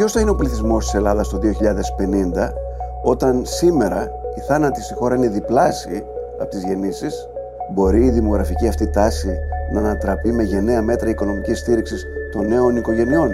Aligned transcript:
Ποιος 0.00 0.12
θα 0.12 0.20
είναι 0.20 0.30
ο 0.30 0.34
πληθυσμός 0.34 0.84
της 0.84 0.94
Ελλάδας 0.94 1.28
το 1.28 1.38
2050, 1.38 2.52
όταν 3.02 3.42
σήμερα 3.44 4.10
η 4.36 4.40
θάνατη 4.40 4.82
στη 4.82 4.94
χώρα 4.94 5.14
είναι 5.14 5.28
διπλάσιοι 5.28 6.04
από 6.40 6.50
τις 6.50 6.64
γεννήσεις, 6.64 7.28
μπορεί 7.74 8.04
η 8.04 8.10
δημογραφική 8.10 8.68
αυτή 8.68 8.90
τάση 8.90 9.38
να 9.72 9.80
ανατραπεί 9.80 10.32
με 10.32 10.42
γενναία 10.42 10.82
μέτρα 10.82 11.08
οικονομικής 11.08 11.58
στήριξης 11.58 12.06
των 12.32 12.46
νέων 12.46 12.76
οικογενειών; 12.76 13.30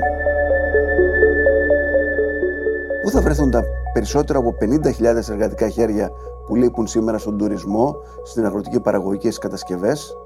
Πού 3.03 3.11
θα 3.11 3.21
βρεθούν 3.21 3.51
τα 3.51 3.65
περισσότερα 3.93 4.39
από 4.39 4.55
50.000 4.61 5.31
εργατικά 5.31 5.69
χέρια 5.69 6.11
που 6.47 6.55
λείπουν 6.55 6.87
σήμερα 6.87 7.19
στον 7.19 7.39
τουρισμό, 7.39 7.97
στην 8.25 8.45
αγροτική 8.45 8.81
παραγωγή 8.81 9.19
και 9.19 9.27
στις 9.27 9.39
κατασκευές, 9.39 10.17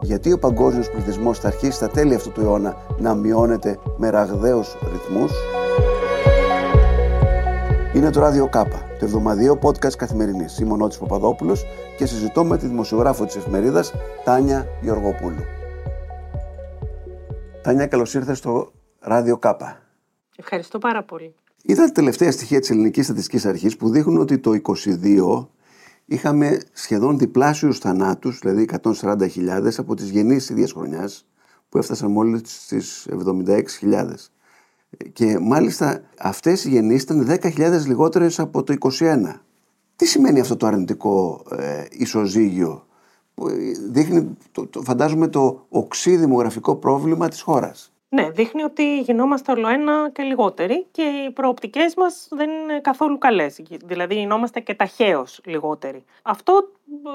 γιατί 0.00 0.32
ο 0.32 0.38
παγκόσμιος 0.38 0.90
πληθυσμός 0.90 1.38
θα 1.38 1.48
αρχίσει 1.48 1.72
στα 1.72 1.88
τέλη 1.88 2.14
αυτού 2.14 2.30
του 2.30 2.40
αιώνα 2.40 2.76
να 2.98 3.14
μειώνεται 3.14 3.78
με 3.96 4.10
ραγδαίους 4.10 4.76
ρυθμούς; 4.92 5.32
Είναι 7.96 8.10
το 8.10 8.20
Ράδιο 8.20 8.48
Κάπα, 8.48 8.82
το 8.98 9.04
εβδομαδιαίο 9.04 9.58
podcast 9.62 9.96
καθημερινής. 9.96 10.58
Είμαι 10.58 10.72
ο 10.72 10.76
Νότης 10.76 10.98
Παπαδόπουλος 10.98 11.64
και 11.96 12.06
συζητώ 12.06 12.44
με 12.44 12.58
τη 12.58 12.66
δημοσιογράφο 12.66 13.24
της 13.24 13.36
εφημερίδας 13.36 13.92
Τάνια 14.24 14.66
Γεωργοπούλου. 14.82 15.42
Τάνια, 17.62 17.86
καλώς 17.86 18.14
ήρθατε 18.14 18.34
στο 18.34 18.72
Ράδιο 19.00 19.38
Κάπα. 19.38 19.80
Ευχαριστώ 20.36 20.78
πάρα 20.78 21.04
πολύ. 21.04 21.34
Είδα 21.62 21.84
τα 21.84 21.92
τελευταία 21.92 22.32
στοιχεία 22.32 22.60
της 22.60 22.70
Ελληνικής 22.70 23.04
Στατιστικής 23.04 23.46
Αρχής 23.46 23.76
που 23.76 23.90
δείχνουν 23.90 24.18
ότι 24.18 24.38
το 24.38 24.52
22 24.52 25.48
είχαμε 26.04 26.60
σχεδόν 26.72 27.18
διπλάσιους 27.18 27.78
θανάτους, 27.78 28.38
δηλαδή 28.38 28.62
140.000 28.62 29.78
από 29.78 29.94
τις 29.94 30.10
γεννήσεις 30.10 30.48
ίδια 30.48 30.66
χρονιάς, 30.66 31.26
που 31.68 31.78
έφτασαν 31.78 32.10
μόλις 32.10 32.40
στις 32.44 33.06
76.000. 33.10 34.30
Και 35.12 35.38
μάλιστα 35.38 36.00
αυτές 36.18 36.64
οι 36.64 36.68
γεννήσεις 36.68 37.02
ήταν 37.02 37.26
10.000 37.42 37.86
λιγότερες 37.86 38.38
από 38.38 38.62
το 38.62 38.74
21. 38.80 39.40
Τι 39.96 40.06
σημαίνει 40.06 40.40
αυτό 40.40 40.56
το 40.56 40.66
αρνητικό 40.66 41.42
ε, 41.58 41.84
ισοζύγιο 41.90 42.86
που 43.34 43.48
δείχνει, 43.90 44.36
το, 44.52 44.66
το, 44.66 44.82
φαντάζομαι, 44.82 45.28
το 45.28 45.66
οξύ 45.68 46.16
δημογραφικό 46.16 46.76
πρόβλημα 46.76 47.28
της 47.28 47.40
χώρας; 47.40 47.92
Ναι, 48.08 48.30
δείχνει 48.30 48.62
ότι 48.62 49.00
γινόμαστε 49.00 49.52
όλο 49.52 49.68
ένα 49.68 50.10
και 50.12 50.22
λιγότεροι 50.22 50.86
και 50.90 51.02
οι 51.02 51.30
προοπτικές 51.30 51.94
μας 51.96 52.28
δεν 52.30 52.50
είναι 52.50 52.80
καθόλου 52.80 53.18
καλές. 53.18 53.60
Δηλαδή 53.84 54.14
γινόμαστε 54.14 54.60
και 54.60 54.74
ταχαίως 54.74 55.40
λιγότεροι. 55.44 56.04
Αυτό 56.22 56.68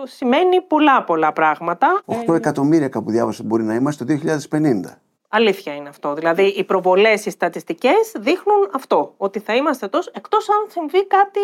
σημαίνει 0.04 0.62
πολλά 0.62 1.04
πολλά 1.04 1.34
πράγματα. 1.34 2.02
8 2.28 2.34
εκατομμύρια 2.36 2.88
κάπου 2.88 3.12
διάβασα 3.12 3.44
μπορεί 3.44 3.64
να 3.64 3.76
είμαστε 3.76 4.06
το 4.06 4.20
2050. 4.50 5.02
Αλήθεια 5.34 5.76
είναι 5.76 5.90
αυτό. 5.90 6.14
Δηλαδή, 6.14 6.44
οι 6.44 6.64
προβολές, 6.64 7.26
οι 7.26 7.30
στατιστικές 7.30 8.12
δείχνουν 8.16 8.70
αυτό. 8.74 9.14
Ότι 9.18 9.40
θα 9.40 9.56
είμαστε 9.56 9.88
τόσο, 9.88 10.12
εκτός 10.14 10.50
αν 10.50 10.66
συμβεί 10.70 11.08
κάτι, 11.08 11.40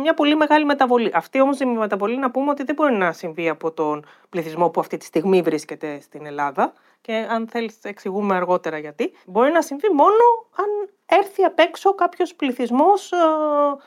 μια 0.00 0.14
πολύ 0.14 0.36
μεγάλη 0.36 0.64
μεταβολή. 0.64 1.10
Αυτή 1.14 1.40
όμως 1.40 1.60
η 1.60 1.64
μεταβολή 1.64 2.16
να 2.16 2.30
πούμε 2.30 2.50
ότι 2.50 2.62
δεν 2.62 2.74
μπορεί 2.74 2.94
να 2.94 3.12
συμβεί 3.12 3.48
από 3.48 3.72
τον 3.72 4.04
πληθυσμό 4.28 4.70
που 4.70 4.80
αυτή 4.80 4.96
τη 4.96 5.04
στιγμή 5.04 5.42
βρίσκεται 5.42 6.00
στην 6.00 6.26
Ελλάδα. 6.26 6.72
Και 7.00 7.26
αν 7.30 7.48
θέλεις, 7.48 7.78
εξηγούμε 7.82 8.34
αργότερα 8.36 8.78
γιατί. 8.78 9.12
Μπορεί 9.26 9.52
να 9.52 9.62
συμβεί 9.62 9.88
μόνο 9.88 10.24
αν 10.56 10.66
έρθει 11.06 11.42
απ' 11.42 11.58
έξω 11.58 11.94
κάποιος 11.94 12.34
πληθυσμός. 12.34 13.12
Ε, 13.12 13.16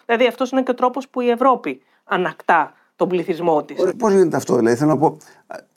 δηλαδή, 0.05 0.27
αυτός 0.27 0.51
είναι 0.51 0.63
και 0.63 0.71
ο 0.71 0.75
τρόπος 0.75 1.09
που 1.09 1.21
η 1.21 1.29
Ευρώπη 1.29 1.81
ανακτά 2.03 2.73
τον 2.99 3.07
πληθυσμό 3.07 3.63
της. 3.63 3.93
Πώς 3.97 4.13
γίνεται 4.13 4.37
αυτό, 4.37 4.55
δηλαδή, 4.55 4.75
θέλω 4.75 4.89
να 4.89 4.97
πω. 4.97 5.17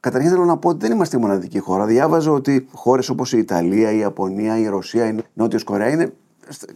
Καταρχήν 0.01 0.31
θέλω 0.31 0.45
να 0.45 0.57
πω 0.57 0.69
ότι 0.69 0.79
δεν 0.79 0.93
είμαστε 0.93 1.17
η 1.17 1.21
μοναδική 1.21 1.59
χώρα. 1.59 1.87
Διάβαζα 1.87 2.31
ότι 2.31 2.69
χώρες 2.73 3.09
όπως 3.09 3.33
η 3.33 3.39
Ιταλία, 3.39 3.93
η 3.93 3.99
Ιαπωνία, 3.99 4.59
η 4.59 4.67
Ρωσία, 4.67 5.09
η 5.09 5.17
Νότια 5.33 5.61
Κορέα 5.65 5.89
είναι 5.89 6.13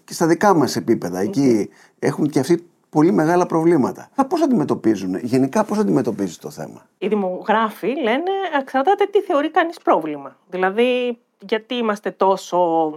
και 0.04 0.12
στα 0.12 0.26
δικά 0.26 0.54
μας 0.54 0.76
επίπεδα. 0.76 1.18
Εκεί 1.20 1.68
έχουν 1.98 2.28
και 2.28 2.38
αυτοί 2.38 2.66
πολύ 2.90 3.12
μεγάλα 3.12 3.46
προβλήματα. 3.46 4.08
Πώς 4.28 4.42
αντιμετωπίζουν, 4.42 5.16
γενικά 5.16 5.64
πώς 5.64 5.78
αντιμετωπίζεις 5.78 6.38
το 6.38 6.50
θέμα; 6.50 6.86
Οι 6.98 7.08
δημογράφοι 7.08 7.86
λένε 7.86 8.30
εξαρτάται 8.60 9.06
τι 9.06 9.20
θεωρεί 9.20 9.50
κανείς 9.50 9.78
πρόβλημα. 9.78 10.36
Δηλαδή, 10.50 11.18
γιατί 11.38 11.74
είμαστε 11.74 12.10
τόσο. 12.10 12.90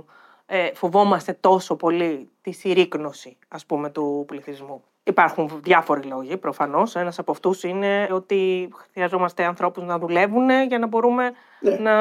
Ε, 0.52 0.72
φοβόμαστε 0.74 1.38
τόσο 1.40 1.76
πολύ 1.76 2.30
τη 2.42 2.52
συρρήκνωση 2.52 3.38
ας 3.48 3.66
πούμε, 3.66 3.90
του 3.90 4.24
πληθυσμού. 4.28 4.84
Υπάρχουν 5.10 5.50
διάφοροι 5.64 6.02
λόγοι 6.02 6.38
προφανώς. 6.38 6.96
Ένας 6.96 7.20
από 7.20 7.32
αυτούς 7.32 7.64
είναι 7.64 8.08
ότι 8.12 8.70
χρειαζόμαστε 8.94 9.44
ανθρώπους 9.44 9.84
να 9.84 10.00
δουλεύουν 10.00 10.50
για 10.68 10.80
να 10.80 10.88
μπορούμε 10.88 11.32
ναι. 11.60 11.72
να, 11.72 11.96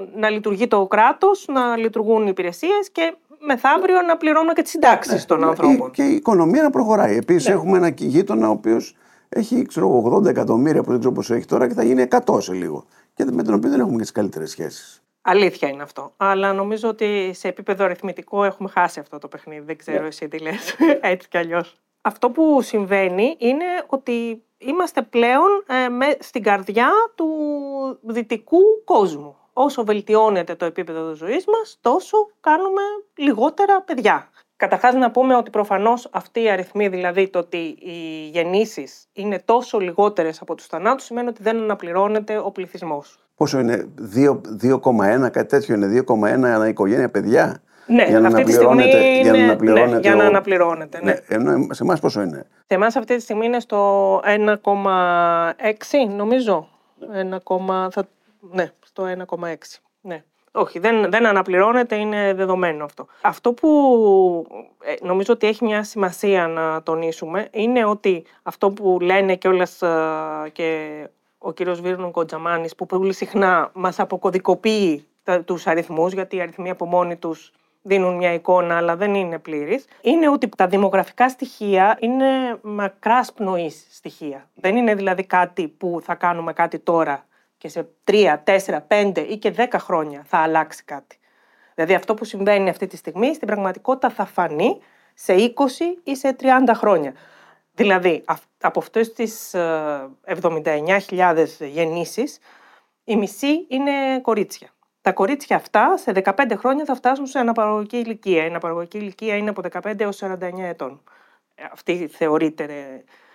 να 0.00 0.30
λειτουργεί 0.30 0.66
το 0.66 0.86
κράτος, 0.86 1.46
να 1.48 1.76
λειτουργούν 1.76 2.22
οι 2.22 2.28
υπηρεσίες 2.28 2.90
και 2.92 3.14
μεθαύριο 3.38 4.02
να 4.02 4.16
πληρώνουμε 4.16 4.52
και 4.52 4.62
τις 4.62 4.70
συντάξεις 4.70 5.12
ναι. 5.12 5.20
των 5.26 5.38
ναι. 5.38 5.46
ανθρώπων. 5.46 5.90
Και 5.90 6.02
η 6.02 6.14
οικονομία 6.14 6.62
να 6.62 6.70
προχωράει. 6.70 7.16
Επίσης, 7.16 7.48
ναι. 7.48 7.54
έχουμε 7.54 7.76
ένα 7.76 7.88
γείτονα 7.88 8.48
ο 8.48 8.50
οποίος 8.50 8.96
έχει 9.28 9.66
ξέρω, 9.66 10.12
80 10.16 10.26
εκατομμύρια 10.26 10.82
που 10.82 10.90
δεν 10.90 10.98
ξέρω 10.98 11.14
πώ 11.14 11.34
έχει 11.34 11.46
τώρα 11.46 11.68
και 11.68 11.74
θα 11.74 11.84
γίνει 11.84 12.06
100 12.26 12.42
σε 12.42 12.52
λίγο. 12.52 12.84
Και 13.14 13.24
με 13.30 13.42
τον 13.42 13.54
οποίο 13.54 13.70
δεν 13.70 13.80
έχουμε 13.80 13.96
και 13.96 14.02
τις 14.02 14.12
καλύτερες 14.12 14.50
σχέσεις. 14.50 15.02
Αλήθεια 15.22 15.68
είναι 15.68 15.82
αυτό. 15.82 16.12
Αλλά 16.16 16.52
νομίζω 16.52 16.88
ότι 16.88 17.30
σε 17.34 17.48
επίπεδο 17.48 17.84
αριθμητικό 17.84 18.44
έχουμε 18.44 18.68
χάσει 18.68 19.00
αυτό 19.00 19.18
το 19.18 19.28
παιχνίδι. 19.28 19.64
Δεν 19.64 19.76
ξέρω 19.76 20.06
εσύ 20.06 20.28
τι 20.28 20.38
λες. 20.38 20.76
Έτσι 21.00 21.28
κι 21.28 21.38
αλλιώς 21.38 21.78
αυτό 22.06 22.30
που 22.30 22.62
συμβαίνει 22.62 23.36
είναι 23.38 23.64
ότι 23.86 24.42
είμαστε 24.58 25.02
πλέον 25.02 25.64
ε, 25.66 25.88
με, 25.88 26.16
στην 26.20 26.42
καρδιά 26.42 26.90
του 27.14 27.28
δυτικού 28.02 28.58
κόσμου. 28.84 29.36
Όσο 29.52 29.84
βελτιώνεται 29.84 30.54
το 30.54 30.64
επίπεδο 30.64 31.14
ζωής 31.14 31.44
μας, 31.46 31.78
τόσο 31.80 32.16
κάνουμε 32.40 32.82
λιγότερα 33.14 33.82
παιδιά. 33.82 34.28
Καταρχάς 34.56 34.94
να 34.94 35.10
πούμε 35.10 35.36
ότι 35.36 35.50
προφανώς 35.50 36.08
αυτή 36.12 36.42
η 36.42 36.50
αριθμή, 36.50 36.88
δηλαδή 36.88 37.28
το 37.28 37.38
ότι 37.38 37.56
οι 37.80 38.28
γεννήσεις 38.32 39.06
είναι 39.12 39.42
τόσο 39.44 39.78
λιγότερες 39.78 40.40
από 40.40 40.54
τους 40.54 40.66
θανάτους, 40.66 41.04
σημαίνει 41.04 41.28
ότι 41.28 41.42
δεν 41.42 41.56
αναπληρώνεται 41.56 42.38
ο 42.38 42.50
πληθυσμός. 42.50 43.18
Πόσο 43.34 43.58
είναι, 43.58 43.88
2,1, 44.60 45.30
κάτι 45.30 45.46
τέτοιο 45.46 45.74
είναι, 45.74 46.04
2,1 46.08 46.22
ανά 46.22 46.68
οικογένεια 46.68 47.10
παιδιά; 47.10 47.62
Ναι, 47.86 48.04
για 48.04 48.20
να 48.20 48.28
αυτή 48.28 48.42
τη 48.42 48.52
στιγμή 48.52 48.84
για 49.22 49.32
να 49.32 49.42
αναπληρώνεται. 49.42 49.94
Ναι, 49.94 50.00
για 50.00 50.14
να 50.14 50.24
αναπληρώνεται. 50.24 51.00
Ναι. 51.02 51.38
ναι. 51.38 51.74
σε 51.74 51.82
εμάς 51.82 52.00
πόσο 52.00 52.20
είναι; 52.20 52.46
Σε 52.66 52.74
εμάς 52.74 52.96
αυτή 52.96 53.16
τη 53.16 53.22
στιγμή 53.22 53.46
είναι 53.46 53.60
στο 53.60 54.20
1,6 54.24 54.64
νομίζω. 56.16 56.68
1, 57.48 57.90
θα, 57.90 58.08
ναι, 58.40 58.70
στο 58.84 59.04
1,6. 59.38 59.54
Ναι. 60.00 60.22
Όχι, 60.56 60.78
δεν, 60.78 61.10
δεν 61.10 61.26
αναπληρώνεται, 61.26 61.96
είναι 61.96 62.34
δεδομένο 62.34 62.84
αυτό. 62.84 63.06
Αυτό 63.20 63.52
που 63.52 63.70
ε, 64.84 65.06
νομίζω 65.06 65.32
ότι 65.32 65.46
έχει 65.46 65.64
μια 65.64 65.82
σημασία 65.82 66.46
να 66.46 66.82
τονίσουμε 66.82 67.48
είναι 67.50 67.84
ότι 67.84 68.24
αυτό 68.42 68.70
που 68.70 68.98
λένε 69.00 69.36
και 69.36 69.48
όλες 69.48 69.82
και 70.52 70.88
ο 71.38 71.52
κύριος 71.52 71.80
Βίρνον 71.80 72.10
Κοντζαμάνης 72.10 72.74
που 72.74 72.86
πολύ 72.86 73.12
συχνά 73.12 73.70
μας 73.74 73.98
αποκωδικοποιεί 73.98 75.06
τους 75.44 75.66
αριθμούς 75.66 76.12
γιατί 76.12 76.36
οι 76.36 76.40
αριθμοί 76.40 76.70
από 76.70 76.86
μόνοι 76.86 77.16
τους 77.16 77.52
δίνουν 77.86 78.16
μια 78.16 78.32
εικόνα, 78.32 78.76
αλλά 78.76 78.96
δεν 78.96 79.14
είναι 79.14 79.38
πλήρης, 79.38 79.84
είναι 80.00 80.28
ότι 80.28 80.48
τα 80.48 80.66
δημογραφικά 80.66 81.28
στοιχεία 81.28 81.96
είναι 82.00 82.58
μακράς 82.62 83.32
πνοής 83.32 83.86
στοιχεία. 83.90 84.50
Δεν 84.54 84.76
είναι 84.76 84.94
δηλαδή 84.94 85.24
κάτι 85.24 85.68
που 85.68 86.00
θα 86.02 86.14
κάνουμε 86.14 86.52
κάτι 86.52 86.78
τώρα 86.78 87.26
και 87.58 87.68
σε 87.68 87.88
3, 88.04 88.36
4, 88.44 88.78
5 88.88 89.26
ή 89.28 89.36
και 89.36 89.54
10 89.56 89.66
χρόνια 89.78 90.22
θα 90.26 90.38
αλλάξει 90.38 90.84
κάτι. 90.84 91.18
Δηλαδή 91.74 91.94
αυτό 91.94 92.14
που 92.14 92.24
συμβαίνει 92.24 92.68
αυτή 92.68 92.86
τη 92.86 92.96
στιγμή 92.96 93.34
στην 93.34 93.46
πραγματικότητα 93.46 94.10
θα 94.10 94.24
φανεί 94.24 94.78
σε 95.14 95.34
20 95.34 95.60
ή 96.04 96.16
σε 96.16 96.36
30 96.40 96.46
χρόνια. 96.74 97.12
Δηλαδή 97.74 98.24
από 98.60 98.78
αυτές 98.78 99.12
τις 99.12 99.54
79.000 99.54 101.46
ε, 101.58 101.66
γεννήσεις 101.66 102.38
η 103.04 103.16
μισή 103.16 103.66
είναι 103.68 104.20
κορίτσια. 104.22 104.68
Τα 105.04 105.12
κορίτσια 105.12 105.56
αυτά 105.56 105.96
σε 105.96 106.12
15 106.24 106.52
χρόνια 106.56 106.84
θα 106.84 106.94
φτάσουν 106.94 107.26
σε 107.26 107.38
αναπαραγωγική 107.38 107.96
ηλικία. 107.96 108.44
Η 108.44 108.46
αναπαραγωγική 108.46 108.98
ηλικία 108.98 109.36
είναι 109.36 109.50
από 109.50 109.62
15 109.82 110.00
έως 110.00 110.22
49 110.22 110.58
ετών. 110.58 111.02
Αυτή 111.72 112.06
θεωρείται 112.06 112.66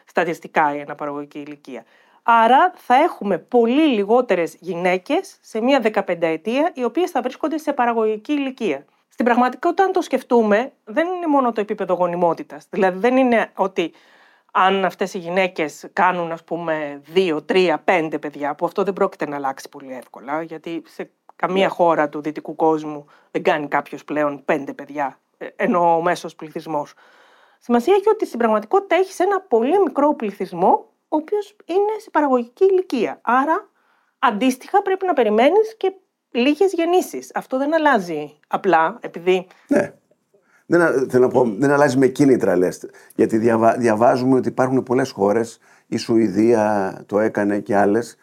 στατιστικά 0.05 0.75
η 0.75 0.81
αναπαραγωγική 0.81 1.39
ηλικία. 1.39 1.83
Άρα 2.23 2.73
θα 2.75 2.95
έχουμε 2.95 3.37
πολύ 3.37 3.87
λιγότερες 3.87 4.55
γυναίκες 4.59 5.37
σε 5.41 5.61
μία 5.61 5.81
15 5.83 6.21
ετία 6.21 6.71
οι 6.73 6.83
οποίες 6.83 7.11
θα 7.11 7.21
βρίσκονται 7.21 7.57
σε 7.57 7.73
παραγωγική 7.73 8.33
ηλικία. 8.33 8.85
Στην 9.09 9.25
πραγματικότητα, 9.25 9.83
αν 9.83 9.91
το 9.91 10.01
σκεφτούμε, 10.01 10.71
δεν 10.83 11.07
είναι 11.07 11.27
μόνο 11.27 11.51
το 11.51 11.61
επίπεδο 11.61 11.93
γονιμότητας. 11.93 12.67
Δηλαδή 12.69 12.99
δεν 12.99 13.17
είναι 13.17 13.51
ότι 13.55 13.93
αν 14.51 14.85
αυτές 14.85 15.13
οι 15.13 15.17
γυναίκες 15.17 15.89
κάνουν 15.93 16.31
ας 16.31 16.43
πούμε 16.43 17.01
2, 17.13 17.45
3, 17.45 17.75
5 17.85 18.17
παιδιά, 18.21 18.55
που 18.55 18.65
αυτό 18.65 18.83
δεν 18.83 18.93
πρόκειται 18.93 19.27
να 19.27 19.35
αλλάξει 19.35 19.69
πολύ 19.69 19.93
εύκολα, 19.93 20.41
γιατί 20.41 20.83
σε 20.85 21.11
Καμία 21.39 21.67
ναι. 21.67 21.73
χώρα 21.73 22.09
του 22.09 22.21
δυτικού 22.21 22.55
κόσμου 22.55 23.05
δεν 23.31 23.43
κάνει 23.43 23.67
κάποιος 23.67 24.03
πλέον 24.03 24.41
πέντε 24.45 24.73
παιδιά, 24.73 25.19
ε, 25.37 25.47
ενώ 25.55 25.95
ο 25.95 26.01
μέσος 26.01 26.35
πληθυσμός. 26.35 26.93
Σημασία 27.59 27.93
έχει 27.93 28.09
ότι 28.09 28.25
στην 28.25 28.39
πραγματικότητα 28.39 28.95
έχεις 28.95 29.19
ένα 29.19 29.41
πολύ 29.41 29.79
μικρό 29.79 30.15
πληθυσμό, 30.15 30.85
ο 31.07 31.15
οποίος 31.15 31.55
είναι 31.65 31.99
σε 32.01 32.09
παραγωγική 32.09 32.65
ηλικία. 32.65 33.19
Άρα, 33.21 33.69
αντίστοιχα, 34.19 34.81
πρέπει 34.81 35.05
να 35.05 35.13
περιμένεις 35.13 35.75
και 35.77 35.93
λίγες 36.31 36.73
γεννήσεις. 36.73 37.31
Αυτό 37.33 37.57
δεν 37.57 37.73
αλλάζει 37.73 38.39
απλά, 38.47 38.97
επειδή. 39.01 39.47
Ναι. 39.67 39.93
Δεν, 40.65 41.09
θέλω 41.09 41.25
να 41.25 41.31
πω, 41.31 41.55
δεν 41.57 41.71
αλλάζει 41.71 41.97
με 41.97 42.07
κίνητρα, 42.07 42.57
λες. 42.57 42.89
Γιατί 43.15 43.37
διαβα, 43.37 43.77
διαβάζουμε 43.77 44.35
ότι 44.35 44.47
υπάρχουν 44.47 44.83
πολλές 44.83 45.11
χώρες, 45.11 45.59
η 45.87 45.97
Σουηδία 45.97 46.93
το 47.05 47.19
έκανε 47.19 47.59
και 47.59 47.75
άλλες, 47.75 48.17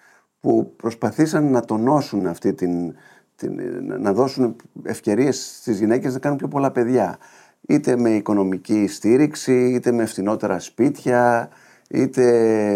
που 0.47 0.73
προσπαθήσαν 0.77 1.51
να 1.51 1.61
τονώσουν 1.61 2.27
αυτή 2.27 2.53
την, 2.53 2.95
την 3.37 3.61
να 3.99 4.13
δώσουν 4.13 4.57
ευκαιρίες 4.83 5.57
στις 5.59 5.79
γυναίκες 5.79 6.13
να 6.13 6.19
κάνουν 6.19 6.39
πιο 6.39 6.49
πολλά 6.49 6.71
παιδιά. 6.71 7.19
Είτε 7.61 7.97
με 7.97 8.11
οικονομική 8.11 8.87
στήριξη, 8.87 9.71
είτε 9.71 9.93
με 9.93 10.07
φθηνότερα 10.07 10.59
σπίτια, 10.59 11.49
είτε 11.91 12.23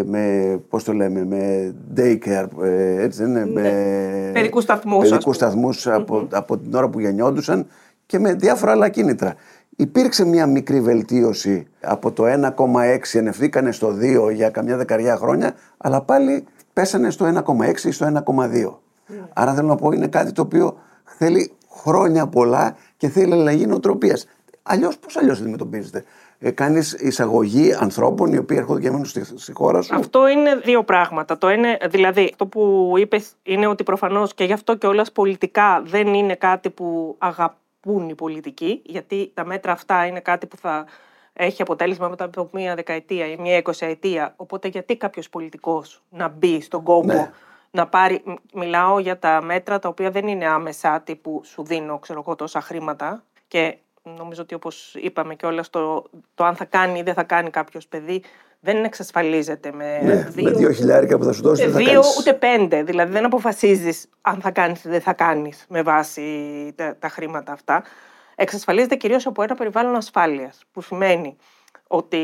με, 0.07 0.57
πώς 0.69 0.85
το 0.85 0.93
λέμε, 0.93 1.25
με 1.25 1.75
daycare, 1.97 2.47
ε, 2.63 3.03
έτσι 3.03 3.23
δεν 3.25 3.31
είναι, 3.31 3.45
ναι. 3.45 3.61
με 3.61 4.31
παιδικούς 4.33 4.63
σταθμούς, 4.63 5.09
παιδικούς 5.09 5.37
σταθμούς 5.37 5.87
από, 5.87 6.29
από 6.31 6.59
την 6.59 6.75
ώρα 6.75 6.89
που 6.89 7.01
γεννιόντουσαν 7.01 7.67
και 8.07 8.19
με 8.19 8.35
διάφορα 8.35 8.73
άλλα 8.73 8.89
κίνητρα. 8.89 9.35
Υπήρξε 9.77 10.25
μια 10.25 10.47
μικρή 10.47 10.81
βελτίωση 10.81 11.67
από 11.81 12.13
το 12.13 12.25
1,6, 12.27 12.99
ενευθήκανε 13.13 13.73
στο 13.73 13.97
2 14.29 14.33
για 14.35 14.51
καμιά 14.51 14.77
δεκαριά 14.77 15.17
χρόνια, 15.17 15.55
αλλά 15.77 16.03
πάλι 16.03 16.45
πέσανε 16.81 17.11
στο 17.11 17.43
1,6 17.47 17.85
ή 17.85 17.91
στο 17.91 18.07
1,2. 18.07 18.13
Ναι. 19.07 19.17
Άρα 19.35 19.55
θέλω 19.55 19.69
να 19.69 19.75
πω 19.75 19.91
είναι 19.91 20.07
κάτι 20.07 20.33
το 20.33 20.43
οποίο 20.43 20.79
θέλει 21.05 21.53
χρόνια 21.69 22.27
πολλά 22.27 22.77
και 22.97 23.09
θέλει 23.09 23.33
αλλαγή 23.33 23.67
νοοτροπίας. 23.67 24.27
Αλλιώς, 24.63 24.99
πώς 24.99 25.17
αλλιώς 25.17 25.41
αντιμετωπίζετε 25.41 26.05
ε, 26.39 26.51
κάνεις 26.51 26.93
εισαγωγή 26.93 27.75
ανθρώπων 27.75 28.33
οι 28.33 28.39
οποίοι 28.39 28.57
έρχονται 28.61 28.81
και 28.81 28.91
μένουν 28.91 29.05
στη, 29.05 29.25
στη, 29.25 29.53
χώρα 29.53 29.83
σου; 29.83 29.95
Αυτό 29.95 30.29
είναι 30.29 30.57
δύο 30.57 30.85
πράγματα. 30.85 31.39
Το 31.39 31.51
είναι, 31.51 31.79
δηλαδή, 31.89 32.29
αυτό 32.33 32.47
που 32.47 32.93
είπες 32.97 33.33
είναι 33.43 33.67
ότι 33.67 33.83
προφανώς 33.83 34.35
και 34.35 34.45
γι' 34.45 34.53
αυτό 34.53 34.75
και 34.75 34.87
όλα 34.87 35.07
πολιτικά 35.13 35.83
δεν 35.87 36.15
είναι 36.15 36.35
κάτι 36.35 36.71
που 36.71 37.17
αγαπούν 37.19 38.09
οι 38.09 38.15
πολιτικοί, 38.15 38.83
γιατί 38.85 39.31
τα 39.35 39.45
μέτρα 39.45 39.73
αυτά 39.73 40.07
είναι 40.07 40.21
κάτι 40.21 40.47
που 40.47 40.57
θα 40.57 40.85
έχει 41.33 41.63
αποτέλεσμα 41.63 42.09
μετά 42.09 42.25
από 42.25 42.49
μία 42.53 42.75
δεκαετία 42.75 43.27
ή 43.27 43.37
μία 43.37 43.57
εικοσαετία. 43.57 44.35
Οπότε, 44.37 44.69
γιατί 44.69 44.97
κάποιος 44.97 45.29
πολιτικός 45.29 46.03
να 46.09 46.29
μπει 46.29 46.61
στον 46.61 46.83
κόμπο. 46.83 47.13
Ναι. 47.13 47.31
Να 47.71 47.87
πάρει, 47.87 48.23
μιλάω 48.55 48.99
για 48.99 49.19
τα 49.19 49.43
μέτρα 49.43 49.79
τα 49.79 49.89
οποία 49.89 50.11
δεν 50.11 50.27
είναι 50.27 50.47
άμεσα, 50.47 51.01
τύπου 51.01 51.41
σου 51.45 51.65
δίνω 51.65 51.99
ξέρω 51.99 52.23
εγώ, 52.27 52.35
τόσα 52.35 52.61
χρήματα 52.61 53.25
και 53.49 53.77
νομίζω 54.03 54.43
ότι 54.43 54.55
όπως 54.55 54.95
είπαμε 54.95 55.35
και 55.35 55.47
όλα 55.47 55.65
το, 55.71 56.05
το 56.35 56.45
αν 56.45 56.57
θα 56.57 56.65
κάνει 56.65 56.99
ή 56.99 57.03
δεν 57.03 57.15
θα 57.15 57.23
κάνει 57.23 57.51
κάποιος 57.51 57.87
παιδί 57.87 58.23
δεν 58.61 58.85
εξασφαλίζεται 58.85 59.73
με 59.73 60.01
ναι, 60.03 60.15
δύο, 60.15 60.45
με 60.45 60.51
δύο 60.51 60.73
χιλιάρικα 60.73 61.19
που 61.19 61.25
θα 61.25 61.33
σου 61.33 61.43
δώσει. 61.43 61.67
Δύο 61.67 62.03
ούτε 62.19 62.35
πέντε. 62.35 62.83
Δηλαδή 62.83 63.13
δεν 63.13 63.25
αποφασίζεις 63.25 64.09
αν 64.21 64.41
θα 64.41 64.51
κάνεις 64.51 64.85
ή 64.85 64.89
δεν 64.89 65.01
θα 65.01 65.13
κάνεις 65.13 65.65
με 65.69 65.83
βάση 65.83 66.23
τα, 66.77 66.97
τα 66.99 67.09
χρήματα 67.09 67.53
αυτά. 67.53 67.83
Εξασφαλίζεται 68.43 68.97
κυρίως 68.97 69.27
από 69.27 69.43
ένα 69.43 69.55
περιβάλλον 69.55 69.97
ασφάλειας 69.97 70.63
που 70.73 70.81
σημαίνει 70.81 71.37
ότι 71.87 72.19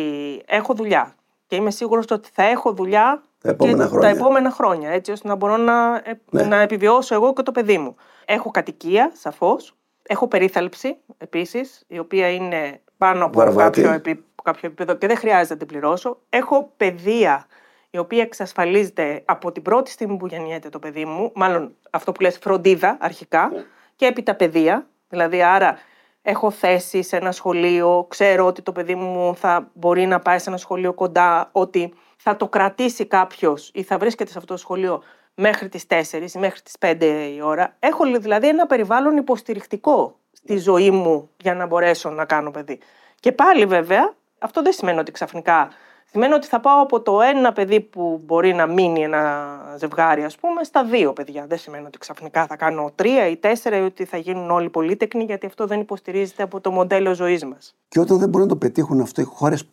έχω 0.46 0.74
δουλειά 0.74 1.14
και 1.46 1.56
είμαι 1.56 1.70
σίγουρος 1.70 2.04
ότι 2.10 2.28
θα 2.32 2.42
έχω 2.42 2.72
δουλειά 2.72 3.22
τα 3.42 3.50
επόμενα, 3.50 3.84
και 3.84 3.90
χρόνια. 3.90 4.08
τα 4.08 4.16
επόμενα 4.16 4.50
χρόνια, 4.50 4.90
έτσι 4.90 5.12
ώστε 5.12 5.28
να 5.28 5.34
μπορώ 5.34 5.56
να, 5.56 6.02
ναι. 6.30 6.42
να 6.42 6.56
επιβιώσω 6.56 7.14
εγώ 7.14 7.32
και 7.32 7.42
το 7.42 7.52
παιδί 7.52 7.78
μου. 7.78 7.96
Έχω 8.24 8.50
κατοικία, 8.50 9.12
σαφώς, 9.14 9.76
Έχω 10.06 10.28
περίθαλψη 10.28 10.96
επίσης, 11.18 11.84
η 11.86 11.98
οποία 11.98 12.28
είναι 12.28 12.80
πάνω 12.96 13.24
από 13.24 13.54
κάποιο, 13.56 13.92
επί, 13.92 14.24
κάποιο 14.42 14.68
επίπεδο 14.68 14.94
και 14.94 15.06
δεν 15.06 15.16
χρειάζεται 15.16 15.52
να 15.52 15.58
την 15.58 15.66
πληρώσω. 15.66 16.18
Έχω 16.28 16.72
παιδεία, 16.76 17.46
η 17.90 17.98
οποία 17.98 18.22
εξασφαλίζεται 18.22 19.22
από 19.24 19.52
την 19.52 19.62
πρώτη 19.62 19.90
στιγμή 19.90 20.16
που 20.16 20.26
γεννιέται 20.26 20.68
το 20.68 20.78
παιδί 20.78 21.04
μου, 21.04 21.32
μάλλον 21.34 21.74
αυτό 21.90 22.12
που 22.12 22.20
λες 22.20 22.38
φροντίδα 22.38 22.96
αρχικά, 23.00 23.50
ναι. 23.52 23.64
και 23.96 24.06
έπειτα 24.06 24.34
παιδεία. 24.34 24.86
Δηλαδή, 25.08 25.42
άρα 25.42 25.78
έχω 26.28 26.50
θέση 26.50 27.02
σε 27.02 27.16
ένα 27.16 27.32
σχολείο, 27.32 28.06
ξέρω 28.08 28.46
ότι 28.46 28.62
το 28.62 28.72
παιδί 28.72 28.94
μου 28.94 29.36
θα 29.36 29.70
μπορεί 29.72 30.06
να 30.06 30.18
πάει 30.18 30.38
σε 30.38 30.48
ένα 30.48 30.58
σχολείο 30.58 30.92
κοντά, 30.92 31.48
ότι 31.52 31.94
θα 32.16 32.36
το 32.36 32.48
κρατήσει 32.48 33.06
κάποιος 33.06 33.70
ή 33.74 33.82
θα 33.82 33.98
βρίσκεται 33.98 34.30
σε 34.30 34.38
αυτό 34.38 34.52
το 34.52 34.58
σχολείο 34.58 35.02
μέχρι 35.34 35.68
τις 35.68 35.86
4 35.88 35.94
ή 36.34 36.38
μέχρι 36.38 36.60
τις 36.60 36.76
5 36.80 37.32
η 37.36 37.42
ώρα. 37.42 37.76
Έχω 37.78 38.04
δηλαδή 38.18 38.48
ένα 38.48 38.66
περιβάλλον 38.66 39.16
υποστηρικτικό 39.16 40.18
στη 40.32 40.58
ζωή 40.58 40.90
μου 40.90 41.30
για 41.36 41.54
να 41.54 41.66
μπορέσω 41.66 42.10
να 42.10 42.24
κάνω 42.24 42.50
παιδί. 42.50 42.78
Και 43.20 43.32
πάλι 43.32 43.66
βέβαια 43.66 44.14
αυτό 44.38 44.62
δεν 44.62 44.72
σημαίνει 44.72 44.98
ότι 44.98 45.12
ξαφνικά 45.12 45.68
Σημαίνει 46.16 46.34
ότι 46.34 46.46
θα 46.46 46.60
πάω 46.60 46.82
από 46.82 47.00
το 47.00 47.20
ένα 47.20 47.52
παιδί 47.52 47.80
που 47.80 48.22
μπορεί 48.24 48.54
να 48.54 48.66
μείνει 48.66 49.02
ένα 49.02 49.56
ζευγάρι, 49.78 50.24
ας 50.24 50.36
πούμε, 50.36 50.64
στα 50.64 50.84
δύο 50.84 51.12
παιδιά. 51.12 51.46
Δεν 51.48 51.58
σημαίνει 51.58 51.86
ότι 51.86 51.98
ξαφνικά 51.98 52.46
θα 52.46 52.56
κάνω 52.56 52.90
τρία 52.94 53.28
ή 53.28 53.36
τέσσερα 53.36 53.76
ή 53.76 53.80
ότι 53.80 54.04
θα 54.04 54.16
γίνουν 54.16 54.50
όλοι 54.50 54.70
πολύτεκνοι, 54.70 55.24
γιατί 55.24 55.46
αυτό 55.46 55.66
δεν 55.66 55.80
υποστηρίζεται 55.80 56.42
από 56.42 56.60
το 56.60 56.70
μοντέλο 56.70 57.14
ζωής 57.14 57.44
μας. 57.44 57.74
Και 57.88 58.00
όταν 58.00 58.18
δεν 58.18 58.28
μπορούν 58.28 58.46
να 58.46 58.52
το 58.52 58.58
πετύχουν 58.58 59.00
αυτό 59.00 59.20
οι 59.20 59.24
χώρες 59.24 59.68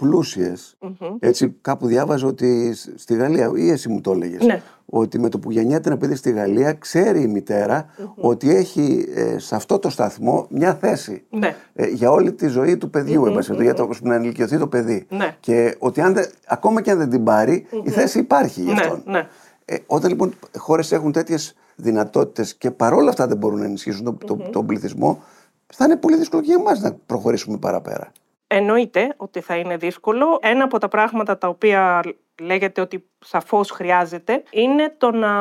έτσι 1.20 1.58
κάπου 1.62 1.88
διάβαζα 1.88 2.28
ότι 2.28 2.74
στη 2.96 3.16
Γαλλία, 3.16 3.52
ή 3.56 3.70
εσύ 3.70 3.90
μου 3.90 4.02
το 4.02 4.12
έλεγε, 4.12 4.46
ναι. 4.46 4.62
Ότι 4.96 5.20
με 5.20 5.30
το 5.30 5.40
που 5.40 5.52
γεννιέται 5.52 5.90
ένα 5.90 5.98
παιδί 5.98 6.16
στη 6.16 6.32
Γαλλία, 6.32 6.74
ξέρει 6.74 7.22
η 7.22 7.28
μητερα 7.28 7.86
ότι 8.16 8.56
έχει 8.56 9.06
ε, 9.16 9.38
σε 9.38 9.56
αυτό 9.56 9.80
το 9.80 9.90
σταθμό 9.90 10.48
μια 10.50 10.76
θέση 10.76 11.24
ναι. 11.30 11.56
ε, 11.74 11.88
για 11.88 12.12
όλη 12.12 12.34
τη 12.34 12.48
ζωή 12.48 12.78
του 12.78 12.90
παιδιού, 12.90 13.24
mm-hmm. 13.26 13.62
για 13.62 13.74
το, 13.74 13.90
να 14.02 14.16
ενηλικιωθεί 14.16 14.58
το 14.58 14.68
παιδί. 14.68 15.06
Ναι. 15.10 15.36
Και 15.40 15.76
ότι 15.80 16.02
αν 16.02 16.16
ακόμα 16.48 16.82
και 16.82 16.92
αν 16.92 16.98
δεν 16.98 17.10
την 17.10 17.24
πάρει, 17.24 17.66
η 17.84 17.90
θέση 17.90 18.20
υπάρχει 18.20 18.62
γι' 18.62 18.72
αυτόν. 18.72 19.04
Ναι, 19.06 19.28
ε, 19.66 19.76
όταν 19.86 20.10
λοιπόν 20.10 20.34
χώρες 20.58 20.92
έχουν 20.92 21.12
τέτοιες 21.12 21.56
δυνατότητες 21.76 22.56
και 22.56 22.72
παρόλα 22.72 23.10
αυτά 23.10 23.28
δεν 23.28 23.38
μπορούν 23.38 23.60
να 23.60 23.66
ενισχύσουν 23.66 24.04
τον, 24.04 24.18
το, 24.26 24.36
τον 24.52 24.66
πληθυσμό, 24.66 25.24
θα 25.68 25.86
είναι 25.86 25.98
πολύ 25.98 26.18
δύσκολο 26.18 26.42
και 26.42 26.48
για 26.48 26.60
εμάς 26.60 26.82
να 26.82 26.98
προχωρήσουμε 27.06 27.58
παραπέρα. 27.58 28.12
Εννοείται 28.48 29.14
ότι 29.18 29.40
θα 29.40 29.56
είναι 29.56 29.78
δύσκολο. 29.78 30.40
Ένα 30.42 30.64
από 30.64 30.78
τα 30.78 30.88
πράγματα 30.88 31.38
τα 31.38 31.48
οποία 31.48 32.02
λέγεται 32.42 32.82
ότι 32.82 33.10
σαφώς 33.20 33.72
χρειάζεται 33.72 34.44
είναι 34.52 34.96
το 34.98 35.12
να 35.12 35.32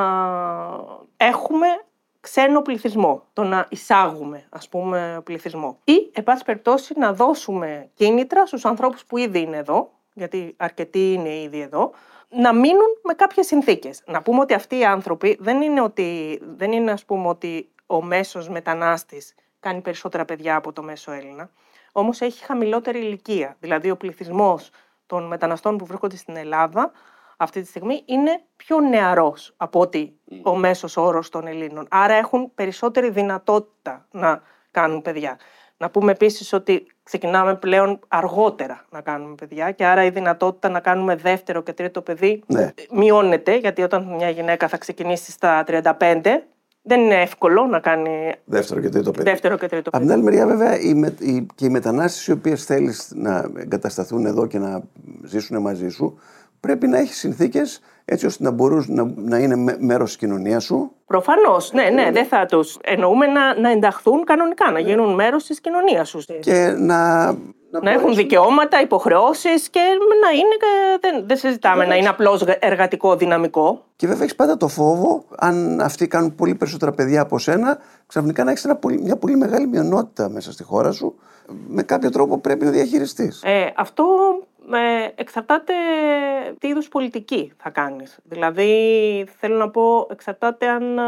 έχουμε 1.16 1.66
ξένο 2.20 2.62
πληθυσμό, 2.62 3.22
το 3.32 3.42
να 3.42 3.66
εισάγουμε 3.70 4.46
ας 4.50 4.68
πούμε 4.68 5.20
πληθυσμό. 5.24 5.78
Ή, 5.84 6.10
εν 6.12 6.24
πάση 6.24 6.44
περιπτώσει, 6.44 6.94
να 6.98 7.12
δώσουμε 7.12 7.90
κίνητρα 7.94 8.46
στους 8.46 8.64
ανθρώπους 8.64 9.04
που 9.04 9.16
ήδη 9.16 9.40
είναι 9.40 9.56
εδώ, 9.56 9.90
γιατί 10.14 10.54
αρκετοί 10.56 11.12
είναι 11.12 11.34
ήδη 11.34 11.60
εδώ, 11.60 11.92
να 12.28 12.52
μείνουν 12.54 12.98
με 13.02 13.14
κάποιες 13.14 13.46
συνθήκες. 13.46 14.02
Να 14.06 14.22
πούμε 14.22 14.40
ότι 14.40 14.54
αυτοί 14.54 14.78
οι 14.78 14.84
άνθρωποι 14.84 15.36
δεν 15.40 15.62
είναι, 15.62 15.80
ότι, 15.80 16.40
δεν 16.42 16.72
είναι 16.72 16.90
ας 16.90 17.04
πούμε 17.04 17.28
ότι 17.28 17.70
ο 17.86 18.02
μέσος 18.02 18.48
μετανάστης 18.48 19.34
κάνει 19.60 19.80
περισσότερα 19.80 20.24
παιδιά 20.24 20.56
από 20.56 20.72
το 20.72 20.82
μέσο 20.82 21.12
Έλληνα, 21.12 21.50
όμως 21.92 22.20
έχει 22.20 22.44
χαμηλότερη 22.44 22.98
ηλικία. 22.98 23.56
Δηλαδή 23.60 23.90
ο 23.90 23.96
πληθυσμός 23.96 24.70
των 25.12 25.26
μεταναστών 25.26 25.76
που 25.76 25.86
βρίσκονται 25.86 26.16
στην 26.16 26.36
Ελλάδα 26.36 26.92
αυτή 27.36 27.60
τη 27.60 27.66
στιγμή 27.66 28.02
είναι 28.04 28.42
πιο 28.56 28.80
νεαρός 28.80 29.54
από 29.56 29.80
ότι 29.80 30.18
ο 30.42 30.56
μέσος 30.56 30.96
όρος 30.96 31.28
των 31.28 31.46
Ελλήνων. 31.46 31.86
Άρα 31.90 32.14
έχουν 32.14 32.54
περισσότερη 32.54 33.10
δυνατότητα 33.10 34.06
να 34.10 34.42
κάνουν 34.70 35.02
παιδιά. 35.02 35.38
Να 35.76 35.90
πούμε 35.90 36.12
επίσης 36.12 36.52
ότι 36.52 36.86
ξεκινάμε 37.02 37.56
πλέον 37.56 37.98
αργότερα 38.08 38.84
να 38.90 39.00
κάνουμε 39.00 39.34
παιδιά 39.34 39.70
και 39.70 39.84
άρα 39.84 40.04
η 40.04 40.10
δυνατότητα 40.10 40.68
να 40.68 40.80
κάνουμε 40.80 41.16
δεύτερο 41.16 41.62
και 41.62 41.72
τρίτο 41.72 42.02
παιδί 42.02 42.42
ναι. 42.46 42.72
μειώνεται 42.90 43.56
γιατί 43.56 43.82
όταν 43.82 44.14
μια 44.14 44.30
γυναίκα 44.30 44.68
θα 44.68 44.78
ξεκινήσει 44.78 45.30
στα 45.30 45.64
35 45.66 46.20
δεν 46.82 47.00
είναι 47.00 47.20
εύκολο 47.20 47.66
να 47.66 47.80
κάνει 47.80 48.32
δεύτερο 48.44 48.80
και 48.80 48.88
τρίτο 48.88 49.10
παιδί. 49.10 49.30
Δεύτερο 49.30 49.56
και 49.56 49.68
τρίτο 49.68 49.90
παιδί. 49.90 50.04
Από 50.04 50.04
την 50.04 50.12
άλλη 50.12 50.22
μεριά, 50.22 50.46
βέβαια, 50.46 50.80
οι 50.80 50.94
με, 50.94 51.14
οι, 51.18 51.46
και 51.54 51.64
οι 51.64 51.68
μετανάστες 51.68 52.26
οι 52.26 52.32
οποίες 52.32 52.64
θέλεις 52.64 53.12
να 53.14 53.50
εγκατασταθούν 53.56 54.26
εδώ 54.26 54.46
και 54.46 54.58
να 54.58 54.82
ζήσουν 55.24 55.60
μαζί 55.60 55.88
σου, 55.88 56.18
πρέπει 56.60 56.86
να 56.86 56.98
έχεις 56.98 57.18
συνθήκες 57.18 57.80
έτσι 58.04 58.26
ώστε 58.26 58.44
να 58.44 58.50
μπορούν 58.50 58.84
να, 58.88 59.12
να 59.16 59.38
είναι 59.38 59.76
μέρος 59.78 60.08
της 60.08 60.16
κοινωνίας 60.16 60.64
σου. 60.64 60.92
Προφανώς, 61.06 61.72
ναι, 61.72 61.90
ναι, 61.90 62.10
δεν 62.12 62.26
θα 62.26 62.46
τους. 62.46 62.78
Εννοούμε 62.82 63.26
να, 63.26 63.60
να 63.60 63.70
ενταχθούν 63.70 64.24
κανονικά, 64.24 64.70
να 64.70 64.78
γίνουν 64.78 65.14
μέρος 65.14 65.44
της 65.44 65.60
κοινωνίας 65.60 66.08
σου. 66.08 66.18
Και 66.40 66.74
να. 66.78 67.26
Να, 67.70 67.82
να 67.82 67.90
έχουν 67.90 68.14
δικαιώματα, 68.14 68.80
υποχρεώσεις 68.80 69.68
και 69.68 69.80
να 70.22 70.30
είναι. 70.30 70.56
Δεν, 71.00 71.24
δεν 71.26 71.36
συζητάμε 71.36 71.86
να 71.86 71.96
είναι 71.96 72.08
απλώς 72.08 72.42
εργατικό 72.58 73.16
δυναμικό. 73.16 73.84
Και 74.02 74.08
βέβαια 74.08 74.24
έχεις 74.24 74.36
πάντα 74.36 74.56
το 74.56 74.68
φόβο, 74.68 75.24
αν 75.36 75.80
αυτοί 75.80 76.06
κάνουν 76.06 76.34
πολύ 76.34 76.54
περισσότερα 76.54 76.92
παιδιά 76.92 77.20
από 77.20 77.38
σένα, 77.38 77.78
ξαφνικά 78.06 78.44
να 78.44 78.50
έχεις 78.50 78.66
μια 79.02 79.16
πολύ 79.16 79.36
μεγάλη 79.36 79.66
μειονότητα 79.66 80.28
μέσα 80.28 80.52
στη 80.52 80.62
χώρα 80.62 80.92
σου. 80.92 81.14
Με 81.68 81.82
κάποιο 81.82 82.10
τρόπο 82.10 82.38
πρέπει 82.38 82.64
να 82.64 82.70
διαχειριστείς. 82.70 83.42
Ε, 83.44 83.72
αυτό 83.76 84.04
ε, 84.72 85.08
εξαρτάται 85.14 85.72
τι 86.58 86.68
είδους 86.68 86.88
πολιτική 86.88 87.52
θα 87.56 87.70
κάνεις. 87.70 88.18
Δηλαδή, 88.22 89.26
θέλω 89.38 89.56
να 89.56 89.70
πω, 89.70 90.06
εξαρτάται 90.10 90.68
αν, 90.68 90.98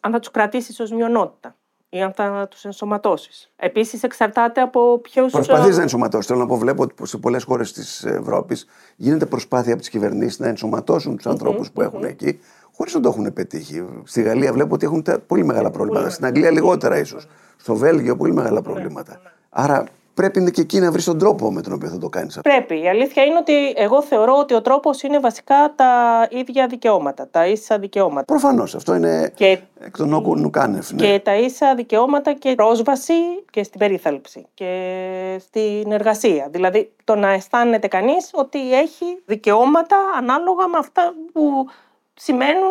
αν 0.00 0.12
θα 0.12 0.18
τους 0.18 0.30
κρατήσεις 0.30 0.80
ως 0.80 0.90
μειονότητα 0.90 1.56
ή 1.94 2.02
αν 2.02 2.12
θα 2.12 2.48
τους 2.50 2.64
ενσωματώσεις. 2.64 3.50
Επίσης, 3.56 4.02
εξαρτάται 4.02 4.60
από 4.60 4.98
ποιου. 4.98 5.26
Προσπαθείς 5.30 5.76
να 5.76 5.82
ενσωματώσεις. 5.82 6.26
Θέλω 6.26 6.38
να 6.38 6.46
πω, 6.46 6.56
βλέπω 6.56 6.82
ότι 6.82 7.06
σε 7.06 7.18
πολλές 7.18 7.44
χώρες 7.44 7.72
της 7.72 8.04
Ευρώπης 8.04 8.66
γίνεται 8.96 9.26
προσπάθεια 9.26 9.72
από 9.72 9.80
τις 9.80 9.90
κυβερνήσεις 9.90 10.38
να 10.38 10.48
ενσωματώσουν 10.48 11.16
τους 11.16 11.26
ανθρώπους 11.26 11.70
που 11.70 11.82
έχουν 11.82 12.04
εκεί, 12.04 12.40
χωρίς 12.76 12.94
να 12.94 13.00
το 13.00 13.08
έχουν 13.08 13.32
πετύχει. 13.32 13.84
Στη 14.04 14.22
Γαλλία 14.22 14.52
βλέπω 14.52 14.74
ότι 14.74 14.84
έχουν 14.84 15.04
πολύ 15.26 15.44
μεγάλα 15.44 15.70
προβλήματα. 15.70 16.10
Στην 16.10 16.24
Αγγλία 16.24 16.50
λιγότερα 16.50 16.98
ίσως. 16.98 17.26
Στο 17.56 17.74
Βέλγιο 17.74 18.16
πολύ 18.16 18.32
μεγάλα 18.32 18.62
προβλήματα. 18.62 19.20
Άρα 19.50 19.84
πρέπει 20.14 20.50
και 20.50 20.60
εκεί 20.60 20.78
να 20.78 20.90
βρεις 20.92 21.04
τον 21.04 21.18
τρόπο 21.18 21.52
με 21.52 21.60
τον 21.62 21.72
οποίο 21.72 21.88
θα 21.88 21.98
το 21.98 22.08
κάνεις 22.08 22.36
αυτό. 22.36 22.50
Πρέπει. 22.50 22.82
Η 22.82 22.88
αλήθεια 22.88 23.24
είναι 23.24 23.38
ότι 23.38 23.72
εγώ 23.76 24.02
θεωρώ 24.02 24.36
ότι 24.38 24.54
ο 24.54 24.62
τρόπος 24.62 25.02
είναι 25.02 25.20
βασικά 25.20 25.72
τα 25.76 25.92
ίδια 26.30 26.66
δικαιώματα, 26.66 27.28
τα 27.30 27.46
ίσα 27.46 27.78
δικαιώματα. 27.78 28.24
Προφανώς. 28.24 28.74
Αυτό 28.74 28.94
είναι 28.94 29.32
Και, 29.34 29.58
εκ 29.80 29.96
των 29.96 30.12
όκου 30.12 30.36
νουκάνευ. 30.36 30.90
Ναι. 30.90 31.06
και 31.06 31.20
τα 31.24 31.36
ίσα 31.36 31.74
δικαιώματα 31.74 32.32
και 32.32 32.54
πρόσβαση 32.54 33.12
και 33.50 33.62
στην 33.62 33.78
περίθαλψη 33.78 34.46
και 34.54 35.36
στην 35.40 35.92
εργασία. 35.92 36.48
Δηλαδή 36.50 36.92
το 37.04 37.14
να 37.14 37.28
αισθάνεται 37.28 37.88
κανείς 37.88 38.30
ότι 38.32 38.74
έχει 38.74 39.22
δικαιώματα 39.26 39.96
ανάλογα 40.18 40.68
με 40.68 40.78
αυτά 40.78 41.14
που 41.32 41.66
σημαίνουν 42.14 42.70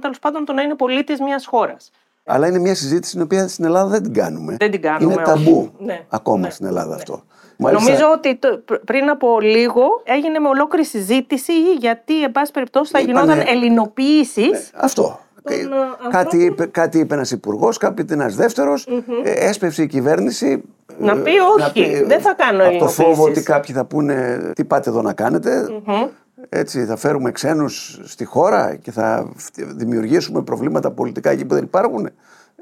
τέλος 0.00 0.18
πάντων 0.18 0.44
το 0.44 0.52
να 0.52 0.62
είναι 0.62 0.74
πολίτης 0.74 1.20
μιας 1.20 1.46
χώρας. 1.46 1.90
Αλλά 2.24 2.46
είναι 2.46 2.58
μια 2.58 2.74
συζήτηση 2.74 3.12
την 3.12 3.22
οποία 3.22 3.48
στην 3.48 3.64
Ελλάδα 3.64 3.88
δεν 3.90 4.02
την 4.02 4.12
κάνουμε. 4.14 4.56
Δεν 4.58 4.70
την 4.70 4.82
κάνουμε, 4.82 5.12
Είναι 5.12 5.22
όχι. 5.22 5.44
ταμπού 5.44 5.70
Ναι, 5.78 6.00
ακόμα 6.08 6.38
ναι, 6.38 6.50
στην 6.50 6.66
Ελλάδα 6.66 6.94
αυτό. 6.94 7.22
Νομίζω 7.56 8.10
ότι 8.16 8.36
το- 8.36 8.58
πρ- 8.64 8.84
πριν 8.84 9.08
από 9.08 9.40
λίγο 9.40 9.82
έγινε 10.04 10.38
με 10.38 10.48
ολόκληρη 10.48 10.84
συζήτηση 10.86 11.52
γιατί, 11.78 12.22
εν 12.22 12.32
πάση 12.32 12.52
περιπτώσει, 12.52 12.90
θα 12.92 13.00
Είπανε- 13.00 13.20
γινόταν 13.34 13.54
ελληνοποίησης. 13.54 14.70
Αυτό. 14.74 15.20
Των, 15.42 15.52
ε, 15.52 15.56
κάτι, 16.10 16.16
ανθρώπων. 16.16 16.40
είπε, 16.40 16.66
κάτι 16.66 16.98
είπε 16.98 17.14
ένας 17.14 17.30
υπουργός, 17.30 17.76
κάτι 17.78 18.02
είπε 18.02 18.14
ένας 18.14 18.34
δεύτερος. 18.34 18.86
έσπευσε 19.24 19.82
η 19.82 19.86
κυβέρνηση. 19.86 20.62
Να 20.98 21.12
ε, 21.12 21.14
πει 21.14 21.30
όχι, 21.58 22.04
δεν 22.04 22.20
θα 22.20 22.34
κάνω 22.34 22.64
Από 22.64 22.78
το 22.78 22.88
φόβο 22.88 23.08
ελληνοποίησεις. 23.10 23.38
ότι 23.38 23.42
κάποιοι 23.52 23.74
θα 23.74 23.84
πούνε 23.84 24.38
τι 24.54 24.64
πάτε 24.64 24.90
εδώ 24.90 25.02
να 25.02 25.12
κάνετε. 25.12 25.68
Έτσι, 26.48 26.84
θα 26.84 26.96
φέρουμε 26.96 27.30
ξένους 27.32 28.00
στη 28.04 28.24
χώρα 28.24 28.74
και 28.76 28.90
θα 28.90 29.32
φτη- 29.36 29.64
δημιουργήσουμε 29.64 30.42
προβλήματα 30.42 30.90
πολιτικά 30.90 31.30
εκεί 31.30 31.44
που 31.44 31.54
δεν 31.54 31.64
υπάρχουν. 31.64 32.10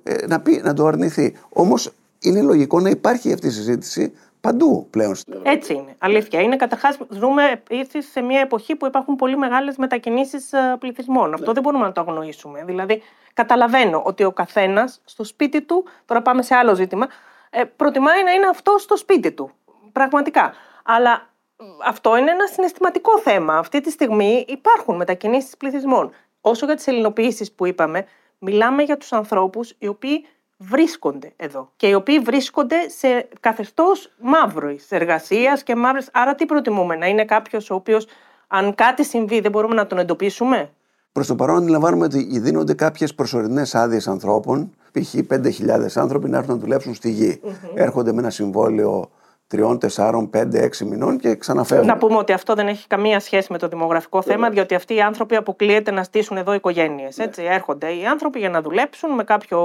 Ε, 0.03 0.27
να, 0.27 0.41
πει, 0.41 0.61
να 0.65 0.75
το 0.75 0.87
αρνηθεί. 0.87 1.37
Όμως 1.49 1.93
είναι 2.21 2.43
λογικό 2.43 2.81
να 2.81 2.89
υπάρχει 2.91 3.33
αυτή 3.33 3.47
η 3.47 3.51
συζήτηση 3.51 4.13
παντού 4.41 4.87
πλέον. 4.91 5.15
Έτσι 5.43 5.75
είναι. 5.75 5.95
Αλήθεια. 5.99 6.41
Είναι 6.41 6.57
καταρχάς, 6.57 6.99
ζούμε 7.09 7.43
επίση 7.51 8.03
σε 8.03 8.21
μια 8.21 8.41
εποχή 8.41 8.77
που 8.77 8.87
υπάρχουν 8.87 9.17
πολύ 9.17 9.37
μεγάλες 9.37 9.77
μετακινήσεις 9.77 10.51
πληθυσμών. 10.79 11.35
Αυτό 11.35 11.53
δεν 11.53 11.63
μπορούμε 11.63 11.85
να 11.85 11.93
το 11.93 12.01
αγνοήσουμε. 12.01 12.65
Δηλαδή, 12.65 13.03
καταλαβαίνω 13.35 14.03
ότι 14.05 14.25
ο 14.25 14.33
καθένας 14.33 15.01
στο 15.05 15.25
σπίτι 15.25 15.63
του, 15.63 15.85
τώρα 16.05 16.23
πάμε 16.23 16.43
σε 16.43 16.55
άλλο 16.55 16.75
ζήτημα, 16.75 17.07
ε, 17.51 17.65
προτιμάει 17.65 18.25
να 18.25 18.31
είναι 18.33 18.47
αυτό 18.47 18.79
στο 18.79 18.97
σπίτι 18.97 19.33
του. 19.33 19.51
Πραγματικά. 19.93 20.53
Αλλά 20.85 21.21
μ, 21.21 21.38
αυτό 21.87 22.17
είναι 22.17 22.31
ένα 22.31 22.47
συναισθηματικό 22.47 23.19
θέμα. 23.19 23.57
Αυτή 23.59 23.81
τη 23.81 23.91
στιγμή 23.91 24.45
υπάρχουν 24.49 24.97
μετακινήσεις 24.97 25.57
πληθυσμών. 25.57 26.11
Όσο 26.41 26.67
για 26.67 26.75
τις 26.75 26.87
ελληνοποιήσεις 26.87 27.53
που 27.53 27.67
είπαμε, 27.67 28.05
μιλάμε 28.39 28.83
για 28.83 28.97
τους 28.97 29.13
ανθρώπους 29.13 29.75
οι 29.79 29.87
οποίοι 29.87 30.25
βρίσκονται 30.57 31.33
εδώ 31.37 31.73
και 31.77 31.89
οι 31.89 31.95
οποίοι 31.95 32.19
βρίσκονται 32.19 32.89
σε 32.89 33.29
καθεστώς 33.41 34.13
μαύρης 34.21 34.91
εργασίας 34.91 35.63
και 35.63 35.77
μαύρης. 35.77 36.09
Άρα 36.13 36.35
τι 36.35 36.47
προτιμούμε, 36.47 36.97
να 36.97 37.07
είναι 37.07 37.25
κάποιος 37.25 37.71
ο 37.71 37.75
οποίος 37.75 38.07
αν 38.47 38.75
κάτι 38.75 39.05
συμβεί 39.05 39.41
δεν 39.41 39.51
μπορούμε 39.51 39.75
να 39.75 39.87
τον 39.87 39.99
εντοπίσουμε; 39.99 40.73
Προς 41.13 41.27
το 41.27 41.35
παρόν 41.35 41.57
αντιλαμβάνουμε 41.57 42.05
ότι 42.05 42.39
δίνονται 42.39 42.75
κάποιες 42.75 43.15
προσωρινές 43.15 43.75
άδειες 43.75 44.09
ανθρώπων, 44.09 44.75
π.χ. 44.93 45.15
5.000 45.29 45.87
άνθρωποι 45.95 46.29
να 46.29 46.39
έρθουν 46.39 46.55
να 46.55 46.61
δουλέψουν 46.61 46.95
στη 46.95 47.11
γη. 47.11 47.41
Έρχονται 47.75 48.13
με 48.13 48.19
ένα 48.21 48.31
συμβόλαιο 48.31 49.11
3, 49.51 49.79
4, 49.79 50.29
5, 50.31 50.61
6 50.61 50.85
μηνών 50.87 51.19
και 51.19 51.37
ξαναφέρουν. 51.37 51.87
Να 51.87 51.97
πούμε 51.97 52.17
ότι 52.17 52.33
αυτό 52.33 52.55
δεν 52.55 52.69
έχει 52.69 52.87
καμία 52.87 53.21
σχέση 53.21 53.53
με 53.53 53.59
το 53.59 53.69
δημογραφικό 53.69 54.23
θέμα, 54.23 54.51
διότι 54.51 54.75
αυτοί 54.75 54.95
οι 54.95 55.01
άνθρωποι 55.01 55.37
αποκλείεται 55.37 55.91
να 55.91 56.03
στήσουν 56.03 56.37
εδώ 56.37 56.55
οικογένειες. 56.55 57.19
Έτσι, 57.19 57.43
έρχονται 57.45 57.87
οι 57.87 58.07
άνθρωποι 58.07 58.39
για 58.39 58.51
να 58.51 58.63
δουλέψουν 58.63 59.11
με 59.11 59.25
κάποιο. 59.25 59.59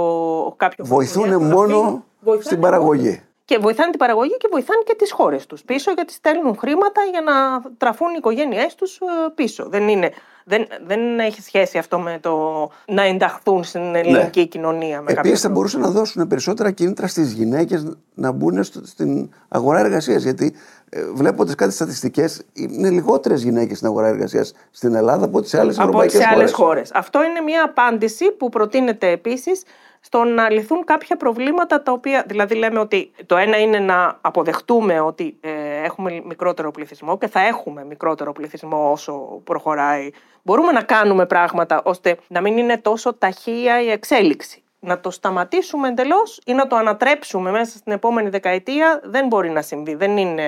κάποιο 0.58 0.86
Βοηθούν 0.86 1.25
οικογένειο 1.25 1.56
μόνο 1.56 1.68
γραφείο. 1.68 2.04
Βοηθάνε 2.20 2.44
στην 2.44 2.58
μόνο. 2.58 2.70
παραγωγή. 2.70 3.22
Και 3.54 3.60
βοηθάνε 3.60 3.90
την 3.90 4.00
παραγωγή 4.00 4.38
και 4.38 4.48
βοηθάνε 4.52 4.82
και 4.86 4.96
τις 4.98 5.12
χώρες 5.12 5.46
τους 5.46 5.64
πίσω, 5.64 5.92
γιατί 5.92 6.14
στέλνουν 6.14 6.56
χρήματα 6.58 7.02
για 7.12 7.22
να 7.22 7.34
τραφούν 7.78 8.08
οι 8.10 8.16
οικογένειές 8.18 8.76
τους 8.76 9.00
πίσω. 9.36 9.68
Δεν, 9.70 9.88
είναι, 9.88 10.12
δεν, 10.46 10.68
δεν 10.86 11.20
έχει 11.20 11.42
σχέση 11.42 11.78
αυτό 11.78 12.00
με 12.00 12.18
το 12.22 12.70
να 12.88 13.02
ενταχθούν 13.04 13.64
στην 13.64 13.96
ελληνική 13.96 14.48
κοινωνία. 14.48 15.02
Με 15.02 15.14
κάποιο 15.14 15.20
Επίση, 15.30 15.36
θα 15.36 15.40
τρόπο. 15.42 15.54
μπορούσαν 15.56 15.82
να 15.82 15.90
δώσουν 15.90 16.28
περισσότερα 16.28 16.72
κίνητρα 16.72 17.08
στις 17.08 17.32
γυναίκες 17.32 17.96
να 18.14 18.32
μπουν 18.32 18.64
στο- 18.64 18.86
στην 18.86 19.30
αγορά 19.48 19.80
εργασίας. 19.80 20.24
Γιατί 20.24 20.56
ε, 20.90 21.04
βλέποντας 21.14 21.56
κάτι 21.56 21.74
στατιστικές, 21.74 22.42
είναι 22.54 22.90
λιγότερες 22.90 23.44
γυναίκες 23.44 23.76
στην 23.78 23.88
αγορά 23.90 24.08
εργασίας 24.08 24.54
στην 24.72 24.96
Ελλάδα 24.96 25.26
από 25.26 25.38
ό,τι 25.38 25.50
σε 25.50 25.60
άλλες 25.60 25.80
από 25.80 25.88
ό,τι 25.88 25.98
ευρωπαϊκές 25.98 26.22
σε 26.22 26.28
άλλες 26.36 26.52
χώρες. 26.52 26.68
χώρες. 26.68 26.92
Αυτό 26.94 27.24
είναι 27.24 27.40
μια 27.40 27.64
απάντηση 27.64 28.32
που 28.32 28.50
προτείνεται 28.50 29.10
επίσης 29.10 29.64
στο 30.06 30.24
να 30.24 30.50
λυθούν 30.50 30.84
κάποια 30.84 31.18
προβλήματα 31.18 31.82
τα 31.84 31.92
οποία. 31.92 32.24
Δηλαδή, 32.28 32.56
λέμε 32.56 32.80
ότι 32.80 33.12
το 33.26 33.38
ένα 33.38 33.58
είναι 33.58 33.80
να 33.80 34.18
αποδεχτούμε 34.22 35.00
ότι 35.00 35.38
ε, 35.42 35.50
έχουμε 35.84 36.22
μικρότερο 36.26 36.72
πληθυσμό 36.72 37.18
και 37.18 37.28
θα 37.28 37.40
έχουμε 37.40 37.86
μικρότερο 37.86 38.32
πληθυσμό 38.32 38.92
όσο 38.92 39.42
προχωράει. 39.44 40.10
Μπορούμε 40.44 40.72
να 40.72 40.82
κάνουμε 40.82 41.26
πράγματα 41.26 41.82
ώστε 41.84 42.18
να 42.28 42.42
μην 42.42 42.58
είναι 42.58 42.78
τόσο 42.78 43.14
ταχεία 43.14 43.82
η 43.82 43.90
εξέλιξη. 43.90 44.64
Να 44.80 45.00
το 45.00 45.12
σταματήσουμε 45.12 45.88
εντελώς 45.88 46.42
ή 46.46 46.54
να 46.54 46.68
το 46.68 46.76
ανατρέψουμε 46.76 47.52
μέσα 47.52 47.78
στην 47.78 47.92
επόμενη 47.92 48.30
δεκαετία 48.30 49.02
δεν 49.04 49.28
μπορεί 49.28 49.50
να 49.50 49.62
συμβεί. 49.62 49.96
Δεν 49.96 50.18
είναι 50.18 50.44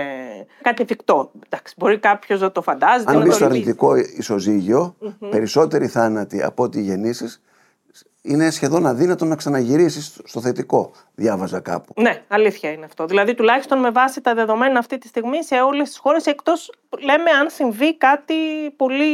κάτι 0.62 0.82
εφικτό. 0.82 1.32
Εντάξει, 1.46 1.74
μπορεί 1.78 1.98
κάποιος 2.00 2.42
να 2.42 2.52
το 2.52 2.62
φαντάζεται. 2.62 3.12
Αν 3.12 3.18
να 3.18 3.24
μπει 3.24 3.30
το 3.30 3.36
στο 3.36 3.46
ελπίζει. 3.46 3.62
αρνητικό 3.62 3.96
ισοζύγιο, 3.96 4.96
περισσότεροι 5.30 5.88
θάνατοι 5.88 6.44
από 6.44 6.64
ό,τι 6.64 6.82
γεννήσεις, 6.82 7.42
είναι 8.26 8.50
σχεδόν 8.50 8.86
αδύνατο 8.86 9.26
να 9.26 9.36
ξαναγυρίσεις 9.36 10.22
στο 10.24 10.42
θετικό. 10.42 10.92
Διάβαζα 11.16 11.60
κάπου. 11.60 11.94
Ναι, 12.02 12.24
αλήθεια 12.28 12.72
είναι 12.72 12.86
αυτό. 12.86 13.06
Δηλαδή, 13.06 13.34
τουλάχιστον 13.34 13.80
με 13.80 13.92
βάση 13.92 14.22
τα 14.22 14.34
δεδομένα 14.34 14.80
αυτή 14.80 14.98
τη 14.98 15.08
στιγμή 15.08 15.44
σε 15.44 15.56
όλες 15.56 15.90
τις 15.90 15.98
χώρες, 15.98 16.26
εκτός 16.26 16.72
λέμε 17.00 17.30
αν 17.30 17.50
συμβεί 17.50 17.98
κάτι 17.98 18.36
πολύ, 18.76 19.06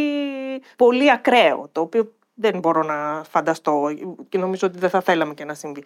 πολύ 0.76 1.12
ακραίο, 1.12 1.70
το 1.72 1.82
οποίο 1.82 2.14
δεν 2.42 2.60
μπορώ 2.60 2.84
να 2.84 3.24
φανταστώ 3.30 3.88
και 4.30 4.38
νομίζω 4.38 4.68
ότι 4.68 4.80
δεν 4.80 4.90
θα 4.90 5.02
θέλαμε 5.02 5.34
και 5.34 5.46
να 5.46 5.54
συμβεί. 5.54 5.84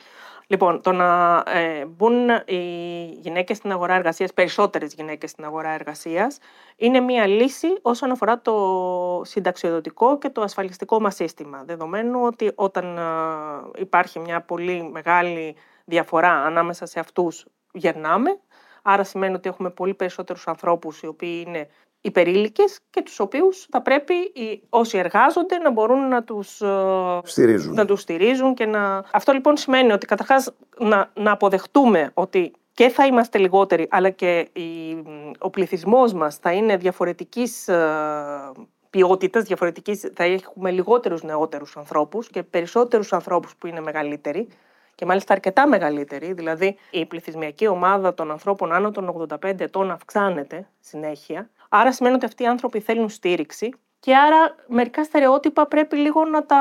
Λοιπόν, 0.48 0.82
το 0.82 0.92
να 0.92 1.44
ε, 1.48 1.86
μπουν 1.86 2.30
οι 2.46 2.60
γυναίκες 3.06 3.58
στην 3.58 3.72
αγορά 3.72 3.94
εργασίας, 3.94 4.34
περισσότερες 4.34 4.94
γυναίκες 4.94 5.30
στην 5.30 5.46
αγορά 5.46 5.70
εργασίας, 5.70 6.38
είναι 6.76 7.00
μία 7.00 7.28
λύση 7.28 7.68
όσον 7.82 8.12
αφορά 8.12 8.42
το 8.42 9.22
συνταξιοδοτικό 9.26 10.18
και 10.18 10.30
το 10.30 10.42
ασφαλιστικό 10.42 11.02
μας 11.02 11.16
σύστημα. 11.16 11.64
Δεδομένου 11.66 12.22
ότι 12.24 12.52
όταν 12.56 12.98
ε, 12.98 13.02
υπάρχει 13.82 14.20
μια 14.20 14.42
πολύ 14.42 14.90
μεγάλη 14.92 15.56
διαφορά 15.86 16.32
ανάμεσα 16.32 16.86
σε 16.86 17.00
αυτούς 17.00 17.46
γερνάμε, 17.74 18.40
άρα 18.82 19.04
σημαίνει 19.04 19.34
ότι 19.34 19.50
έχουμε 19.50 19.70
πολύ 19.70 19.94
περισσότερους 19.94 20.48
ανθρώπους 20.48 21.02
οι 21.02 21.08
οποίοι 21.08 21.44
είναι 21.48 21.68
υπερήλικες 22.06 22.80
και 22.90 23.02
τους 23.02 23.20
οποίους 23.20 23.68
θα 23.70 23.82
πρέπει 23.82 24.14
οι, 24.14 24.62
όσοι 24.70 24.98
εργάζονται 24.98 25.58
να 25.58 25.72
μπορούν 25.72 26.08
να 26.08 26.24
τους, 26.24 26.62
ε, 26.62 27.20
Στηρίζουν. 27.24 27.74
να 27.74 27.86
τους 27.86 28.02
στηρίζουν 28.02 28.54
και 28.54 28.66
να... 28.66 29.04
Αυτό 29.12 29.32
λοιπόν 29.32 29.58
σημαίνει 29.58 29.92
ότι 29.92 30.06
καταρχάς 30.06 30.52
να, 30.80 31.12
να 31.14 31.32
αποδεχτούμε 31.32 32.12
ότι 32.14 32.52
και 32.74 32.90
θα 32.90 33.06
είμαστε 33.06 33.38
λιγότεροι, 33.38 33.88
αλλά 33.90 34.10
και 34.10 34.50
η, 34.54 35.04
ο 35.40 35.50
πληθυσμός 35.50 36.14
μας 36.14 36.36
θα 36.36 36.52
είναι 36.52 36.78
διαφορετικής 36.78 37.68
ε, 37.68 37.86
ποιότητας, 38.90 39.44
διαφορετικής, 39.44 40.12
θα 40.16 40.24
έχουμε 40.24 40.72
λιγότερους 40.72 41.24
νεότερους 41.24 41.78
ανθρώπους 41.78 42.28
και 42.28 42.44
περισσότερους 42.44 43.14
ανθρώπους 43.14 43.56
που 43.56 43.68
είναι 43.68 43.82
μεγαλύτεροι 43.82 44.48
και 44.96 45.06
μάλιστα 45.06 45.34
αρκετά 45.34 45.68
μεγαλύτερη, 45.68 46.34
δηλαδή 46.34 46.78
η 46.92 47.06
πληθυσμιακή 47.06 47.68
ομάδα 47.68 48.14
των 48.14 48.32
ανθρώπων 48.32 48.74
άνω 48.74 48.92
των 48.92 49.28
85 49.44 49.60
ετών 49.60 49.92
αυξάνεται 49.92 50.68
συνέχεια. 50.80 51.50
Άρα 51.79 51.91
σημαίνει 51.91 52.15
ότι 52.15 52.25
αυτοί 52.25 52.44
οι 52.44 52.48
άνθρωποι 52.48 52.79
θέλουν 52.79 53.10
στήριξη 53.10 53.70
και 54.00 54.15
άρα 54.15 54.55
μερικά 54.67 55.03
στερεότυπα 55.03 55.67
πρέπει 55.67 55.96
λίγο 55.96 56.25
να 56.25 56.46
τα... 56.46 56.58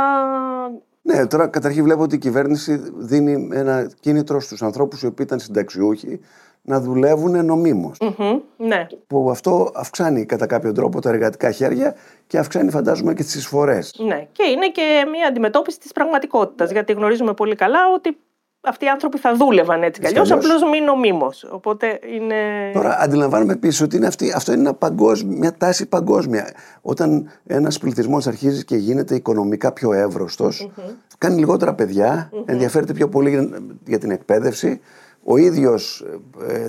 Ναι, 1.03 1.27
τώρα 1.27 1.49
καταρχήν 1.49 1.85
βλέπω 1.85 2.03
ότι 2.03 2.15
η 2.15 2.19
κυβέρνηση 2.19 2.83
δίνει 2.97 3.49
ένα 3.53 3.91
κίνητρο 4.01 4.41
στους 4.41 4.63
ανθρώπους 4.63 5.03
οι 5.03 5.07
οποίοι 5.07 5.25
ήταν 5.29 5.39
συνταξιούχοι 5.39 6.21
να 6.63 6.81
δουλεύουν 6.81 7.45
νομίμως. 7.45 7.99
Μμμ, 8.01 8.41
ναι, 8.57 8.87
Που 9.07 9.31
αυτό 9.31 9.71
αυξάνει 9.75 10.27
κατά 10.27 10.47
κάποιο 10.47 10.73
τρόπο 10.73 11.01
τα 11.01 11.09
εργατικά 11.09 11.51
χέρια 11.51 11.95
και 12.27 12.39
αυξάνει 12.39 12.71
φαντάζομαι 12.71 13.15
και 13.15 13.23
τις 13.23 13.35
εισφορές. 13.35 13.95
ναι. 14.07 14.29
Και 14.33 14.43
είναι 14.43 14.69
και 14.69 15.07
μια 15.11 15.27
αντιμετώπιση 15.27 15.79
της 15.79 15.93
πραγματικότητας, 15.93 16.71
γιατί 16.71 16.93
γνωρίζουμε 16.93 17.35
πολύ 17.35 17.55
καλά 17.55 17.79
ότι 17.95 18.17
αυτοί 18.65 18.85
οι 18.85 18.89
άνθρωποι 18.89 19.19
θα 19.19 19.35
δούλευαν 19.35 19.83
έτσι 19.83 20.01
κι 20.01 20.07
Έτσι 20.07 20.21
αλλιώς, 20.21 20.41
κι 20.41 20.47
αλλιώς. 20.47 20.63
απλώς 20.63 20.71
μη 20.71 20.87
νομίμως. 20.87 21.47
Οπότε 21.51 22.01
είναι... 22.15 22.35
Τώρα 22.73 22.99
αντιλαμβάνομαι 23.01 23.53
επίσης 23.53 23.81
ότι 23.81 23.97
είναι 23.97 24.07
αυτή, 24.07 24.33
αυτό 24.33 24.53
είναι 24.53 24.61
ένα 24.61 24.75
παγκόσμιο, 24.75 25.39
μια 25.39 25.55
τάση 25.57 25.87
παγκόσμια. 25.87 26.53
Όταν 26.83 27.31
ένας 27.47 27.79
πληθυσμός 27.79 28.27
αρχίζει 28.27 28.65
και 28.65 28.77
γίνεται 28.77 29.15
οικονομικά 29.15 29.73
πιο 29.73 29.93
εύρωστος, 29.93 30.71
κάνει 31.19 31.39
λιγότερα 31.39 31.75
παιδιά, 31.75 32.31
ενδιαφέρεται 32.45 32.93
πιο 32.93 33.09
πολύ 33.09 33.31
για, 33.31 33.49
για 33.87 33.99
την 33.99 34.11
εκπαίδευση. 34.11 34.81
Ο 35.25 35.37
ίδιος 35.37 36.05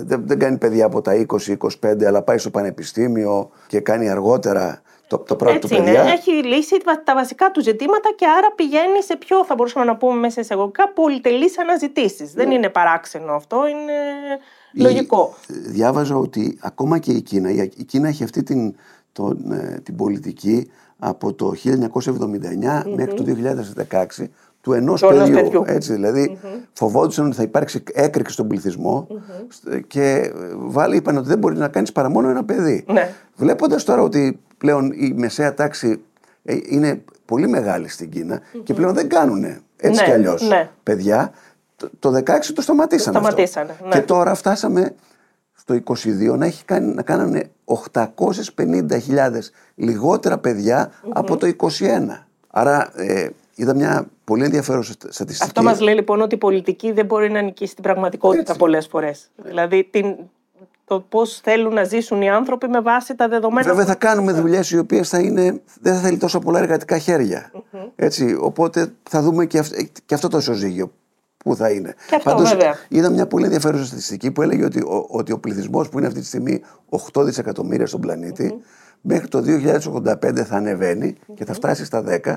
δεν, 0.04 0.22
δεν 0.26 0.38
κάνει 0.38 0.58
παιδιά 0.58 0.84
από 0.86 1.00
τα 1.00 1.26
20-25, 1.80 2.04
αλλά 2.06 2.22
πάει 2.22 2.38
στο 2.38 2.50
πανεπιστήμιο 2.50 3.50
και 3.66 3.80
κάνει 3.80 4.08
αργότερα 4.10 4.80
το, 5.08 5.18
το 5.18 5.36
πρώτο 5.36 5.54
Έτσι 5.54 5.68
του 5.68 5.74
είναι. 5.74 5.84
παιδιά. 5.84 6.02
Έχει 6.02 6.30
λύσει 6.30 6.76
τα- 6.84 7.02
τα 7.04 7.14
βασικά 7.14 7.50
του 7.50 7.62
ζητήματα 7.62 8.12
και 8.16 8.26
άρα 8.38 8.52
πηγαίνει 8.54 9.02
σε 9.02 9.16
πιο, 9.16 9.44
θα 9.44 9.54
μπορούσαμε 9.54 9.84
να 9.84 9.96
πούμε 9.96 10.18
μέσα 10.18 10.40
εισαγωγικά, 10.40 10.88
πολυτελείς 10.88 11.58
αναζητήσεις. 11.58 12.32
Δεν 12.32 12.50
είναι 12.50 12.68
παράξενο 12.68 13.32
αυτό, 13.32 13.56
είναι 13.68 13.92
Η- 14.72 14.80
λογικό. 14.82 15.34
Διάβαζα 15.48 16.16
ότι 16.16 16.58
ακόμα 16.60 16.98
και 16.98 17.12
η 17.12 17.20
Κίνα, 17.20 17.50
η 17.50 17.70
η 17.76 17.84
Κίνα 17.84 18.08
έχει 18.08 18.24
αυτή 18.24 18.42
την, 18.42 18.74
τον, 19.12 19.52
ε, 19.52 19.80
την 19.82 19.96
πολιτική 19.96 20.70
από 20.98 21.32
το 21.32 21.52
1979 21.54 22.82
μέχρι 22.96 23.14
το 23.14 23.22
2016 23.22 24.30
του 24.66 24.72
ενός 24.72 25.00
Του 25.00 25.06
ενός 25.06 25.30
παιδιού. 25.30 25.42
παιδιού. 25.42 25.62
Έτσι, 25.66 25.92
δηλαδή 25.92 26.38
φοβόντουσαν 26.72 27.26
ότι 27.26 27.36
θα 27.36 27.42
υπάρξει 27.42 27.82
έκρηξη 27.92 28.32
στον 28.32 28.48
πληθυσμό 28.48 29.06
και 29.86 30.02
ε, 30.02 30.30
βάλει, 30.56 30.96
είπαν 30.96 31.16
ότι 31.16 31.28
δεν 31.28 31.38
μπορεί 31.38 31.56
να 31.56 31.68
κάνεις 31.68 31.92
παρά 31.92 32.08
μόνο 32.10 32.28
ένα 32.28 32.44
παιδί. 32.44 32.84
Ναι. 32.88 33.10
Βλέποντας 33.36 33.84
τώρα 33.84 34.02
ότι 34.02 34.40
πλέον 34.58 34.92
η 34.92 35.12
μεσαία 35.16 35.54
τάξη 35.54 36.00
ε, 36.44 36.56
είναι 36.68 37.04
πολύ 37.24 37.48
μεγάλη 37.48 37.88
στην 37.88 38.10
κινα 38.10 38.40
και 38.62 38.74
πλέον 38.74 38.94
δεν 38.94 39.08
κάνουν 39.08 39.44
έτσι 39.76 40.00
Ναι, 40.00 40.06
κι 40.06 40.12
αλλιώς 40.12 40.48
ναι. 40.48 40.70
παιδιά, 40.82 41.32
το, 41.76 41.90
το 41.98 42.16
16 42.16 42.22
το 42.54 42.62
σταματήσαν 42.62 43.12
Το 43.12 43.18
αυτό. 43.18 43.30
σταματήσανε, 43.30 43.76
ναι. 43.84 43.88
Και 43.88 44.00
τώρα 44.00 44.34
φτάσαμε 44.34 44.94
στο 45.52 45.74
22 46.32 46.38
να, 46.38 46.46
έχει 46.46 46.64
κάνει, 46.64 46.94
να 46.94 47.02
κάνανε 47.02 47.50
850.000 47.64 48.96
λιγότερα 49.74 50.38
παιδιά 50.38 50.90
από 51.08 51.36
το 51.36 51.46
21. 51.56 51.68
Άρα 52.50 52.90
ε, 52.96 53.28
είδα 53.56 53.74
μια 53.74 54.06
πολύ 54.24 54.44
ενδιαφέρουσα 54.44 54.92
στα- 54.92 55.12
στατιστική. 55.12 55.46
Αυτό 55.48 55.62
μας 55.62 55.80
λέει 55.80 55.94
λοιπόν 55.94 56.20
ότι 56.20 56.34
η 56.34 56.38
πολιτική 56.38 56.92
δεν 56.92 57.06
μπορεί 57.06 57.30
να 57.30 57.40
νικήσει 57.40 57.74
την 57.74 57.82
πραγματικότητα 57.82 58.40
Έτσι. 58.42 58.56
πολλές 58.58 58.86
φορές. 58.86 59.30
Δηλαδή 59.44 59.88
την, 59.90 60.16
το 60.84 61.00
πώς 61.00 61.40
θέλουν 61.42 61.74
να 61.74 61.84
ζήσουν 61.84 62.22
οι 62.22 62.30
άνθρωποι 62.30 62.68
με 62.68 62.80
βάση 62.80 63.14
τα 63.14 63.28
δεδομένα. 63.28 63.68
Βέβαια 63.68 63.84
θα 63.84 63.94
κάνουμε 63.94 64.32
δουλειές 64.32 64.70
οι 64.70 64.78
οποίες 64.78 65.08
θα 65.08 65.18
είναι, 65.20 65.60
δεν 65.80 65.94
θα 65.94 66.00
θέλει 66.00 66.16
τόσο 66.16 66.38
πολλά 66.38 66.58
εργατικά 66.58 66.98
χέρια. 66.98 67.50
Έτσι, 67.96 68.36
οπότε 68.40 68.92
θα 69.10 69.22
δούμε 69.22 69.46
και, 69.46 69.58
αυ- 69.58 69.74
και 70.06 70.14
αυτό 70.14 70.28
το 70.28 70.38
ισοζύγιο 70.38 70.92
που 71.36 71.56
θα 71.56 71.70
είναι. 71.70 71.94
Και 72.08 72.14
αυτό, 72.14 72.30
Πάντως, 72.30 72.50
βέβαια. 72.50 72.74
είδα 72.88 73.10
μια 73.10 73.26
πολύ 73.26 73.44
ενδιαφέρουσα 73.44 73.84
στατιστική 73.84 74.30
που 74.30 74.42
έλεγε 74.42 74.64
ότι 74.64 74.80
ο, 74.80 75.06
ότι 75.08 75.32
ο 75.32 75.38
πληθυσμός 75.38 75.88
που 75.88 75.98
είναι 75.98 76.06
αυτή 76.06 76.20
τη 76.20 76.26
στιγμή 76.26 76.62
8 77.12 77.22
δισεκατομμύρια 77.24 77.86
στον 77.86 78.00
πλανήτη 78.00 78.60
μέχρι 79.00 79.28
το 79.28 79.42
2085 79.46 80.44
θα 80.44 80.56
ανεβαίνει 80.56 81.14
και 81.34 81.44
θα 81.44 81.52
φτάσει 81.52 81.84
στα 81.84 82.04
10 82.24 82.36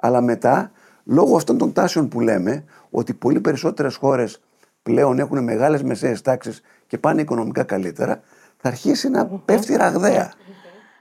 αλλά 0.00 0.20
μετά 0.20 0.70
λόγω 1.04 1.36
αυτών 1.36 1.58
των 1.58 1.72
τάσεων 1.72 2.08
που 2.08 2.20
λέμε 2.20 2.64
ότι 2.90 3.14
πολύ 3.14 3.40
περισσότερες 3.40 3.96
χώρες 3.96 4.40
πλέον 4.82 5.18
έχουν 5.18 5.44
μεγάλες 5.44 5.82
μεσαίες 5.82 6.22
τάξεις 6.22 6.62
και 6.86 6.98
πάνε 6.98 7.20
οικονομικά 7.20 7.62
καλύτερα 7.62 8.20
θα 8.56 8.68
αρχίσει 8.68 9.08
να 9.08 9.26
πέφτει 9.26 9.76
ραγδαία. 9.76 10.32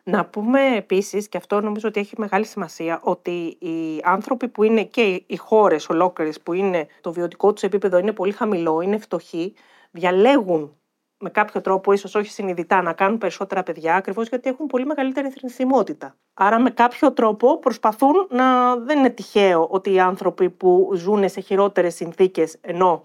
Να 0.04 0.26
πούμε 0.26 0.76
επίσης, 0.76 1.30
και 1.30 1.38
αυτό 1.38 1.62
νομίζω 1.62 1.88
ότι 1.88 2.00
έχει 2.00 2.14
μεγάλη 2.18 2.46
σημασία, 2.46 3.00
ότι 3.04 3.58
οι 3.60 4.02
άνθρωποι 4.04 4.48
που 4.48 4.64
είναι 4.64 4.84
και 4.84 5.24
οι 5.28 5.36
χώρες 5.36 5.90
ολόκληρες 5.90 6.42
που 6.42 6.54
είναι 6.54 6.88
το 7.02 7.14
βιωτικό 7.14 7.54
τους 7.54 7.64
επίπεδο 7.64 7.98
είναι 7.98 8.12
πολύ 8.12 8.32
χαμηλό, 8.32 8.82
είναι 8.82 8.98
φτωχοί, 8.98 9.54
διαλέγουν 9.92 10.79
με 11.20 11.30
κάποιο 11.30 11.62
τρόπο, 11.62 11.94
ίσως 11.94 12.16
όχι 12.16 12.32
συνειδητά, 12.32 12.82
να 12.82 12.94
κάνουν 12.94 13.18
περισσότερα 13.18 13.64
παιδιά, 13.64 13.96
ακριβώς 13.96 14.28
γιατί 14.28 14.50
έχουν 14.50 14.68
πολύ 14.68 14.86
μεγαλύτερη 14.86 15.30
θνησιμότητα. 15.30 16.16
Άρα 16.34 16.60
με 16.60 16.70
κάποιο 16.70 17.12
τρόπο 17.12 17.60
προσπαθούν 17.60 18.28
να... 18.30 18.76
Δεν 18.76 18.98
είναι 18.98 19.10
τυχαίο 19.10 19.68
ότι 19.70 19.94
οι 19.94 20.00
άνθρωποι 20.00 20.50
που 20.50 20.92
ζουν 20.96 21.30
σε 21.30 21.42
χειρότερες 21.42 21.96
συνθήκες, 21.96 22.58
ενώ 22.62 23.02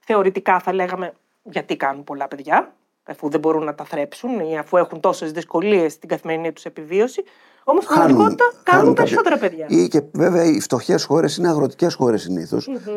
θεωρητικά 0.00 0.58
θα 0.58 0.72
λέγαμε 0.72 1.12
γιατί 1.42 1.76
κάνουν 1.76 2.04
πολλά 2.04 2.28
παιδιά, 2.28 2.74
αφού 3.04 3.28
δεν 3.28 3.40
μπορούν 3.40 3.64
να 3.64 3.74
τα 3.74 3.84
θρέψουν 3.84 4.40
ή 4.40 4.58
αφού 4.58 4.76
έχουν 4.76 5.00
τόσες 5.00 5.32
δυσκολίες 5.32 5.92
στην 5.92 6.08
καθημερινή 6.08 6.52
τους 6.52 6.64
επιβίωση, 6.64 7.24
όμως 7.64 7.84
στην 7.84 7.96
πραγματικότητα 7.96 8.44
κάνουν, 8.62 8.94
κάποια- 8.94 9.04
περισσότερα 9.04 9.38
παιδιά. 9.38 9.66
Ή 9.68 9.88
και 9.88 10.02
βέβαια 10.12 10.44
οι 10.44 10.60
φτωχές 10.60 11.04
χώρες 11.04 11.36
είναι 11.36 11.48
αγροτικές 11.48 11.94
χώρες 11.94 12.28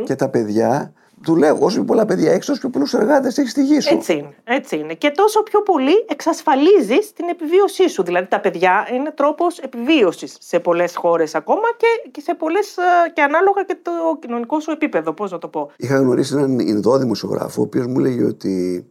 και 0.06 0.16
τα 0.16 0.30
παιδιά 0.30 0.94
δουλεύουν. 1.24 1.64
Όσο 1.64 1.76
πιο 1.76 1.86
πολλά 1.86 2.06
παιδιά 2.06 2.32
έχεις, 2.32 2.46
τόσο 2.46 2.60
πιο 2.60 2.70
πολλούς 2.70 2.94
εργάτες 2.94 3.38
έχεις 3.38 3.52
στη 3.52 3.64
γη 3.64 3.80
σου. 3.80 3.94
Έτσι 3.94 4.14
είναι, 4.14 4.36
έτσι 4.44 4.78
είναι. 4.78 4.94
Και 4.94 5.10
τόσο 5.10 5.44
πιο 5.44 5.62
πολύ 5.62 6.06
εξασφαλίζεις 6.10 7.14
την 7.14 7.30
επιβίωσή 7.30 7.90
σου. 7.90 8.04
Δηλαδή 8.04 8.28
τα 8.28 8.40
παιδιά 8.40 8.88
είναι 8.94 9.12
τρόπος 9.12 9.60
επιβίωσης 9.60 10.38
σε 10.40 10.60
πολλές 10.60 10.96
χώρες 10.96 11.36
ακόμα 11.36 11.68
και, 11.78 12.10
και 12.12 12.22
σε 12.22 12.34
πολλές 12.34 12.78
ε, 12.78 12.82
και 13.14 13.22
ανάλογα 13.22 13.64
και 13.64 13.78
το 13.82 13.92
κοινωνικό 14.20 14.60
σου 14.60 14.72
επίπεδο, 14.72 15.14
πώς 15.14 15.32
να 15.32 15.38
το 15.38 15.48
πω. 15.48 15.72
Είχα 15.78 15.98
γνωρίσει 15.98 16.34
έναν 16.34 16.60
Ινδό 16.60 16.98
δημοσιογράφο, 16.98 17.62
ο 17.62 17.64
οποίος 17.64 17.86
μου 17.88 18.00
έλεγε 18.00 18.24
ότι 18.24 18.86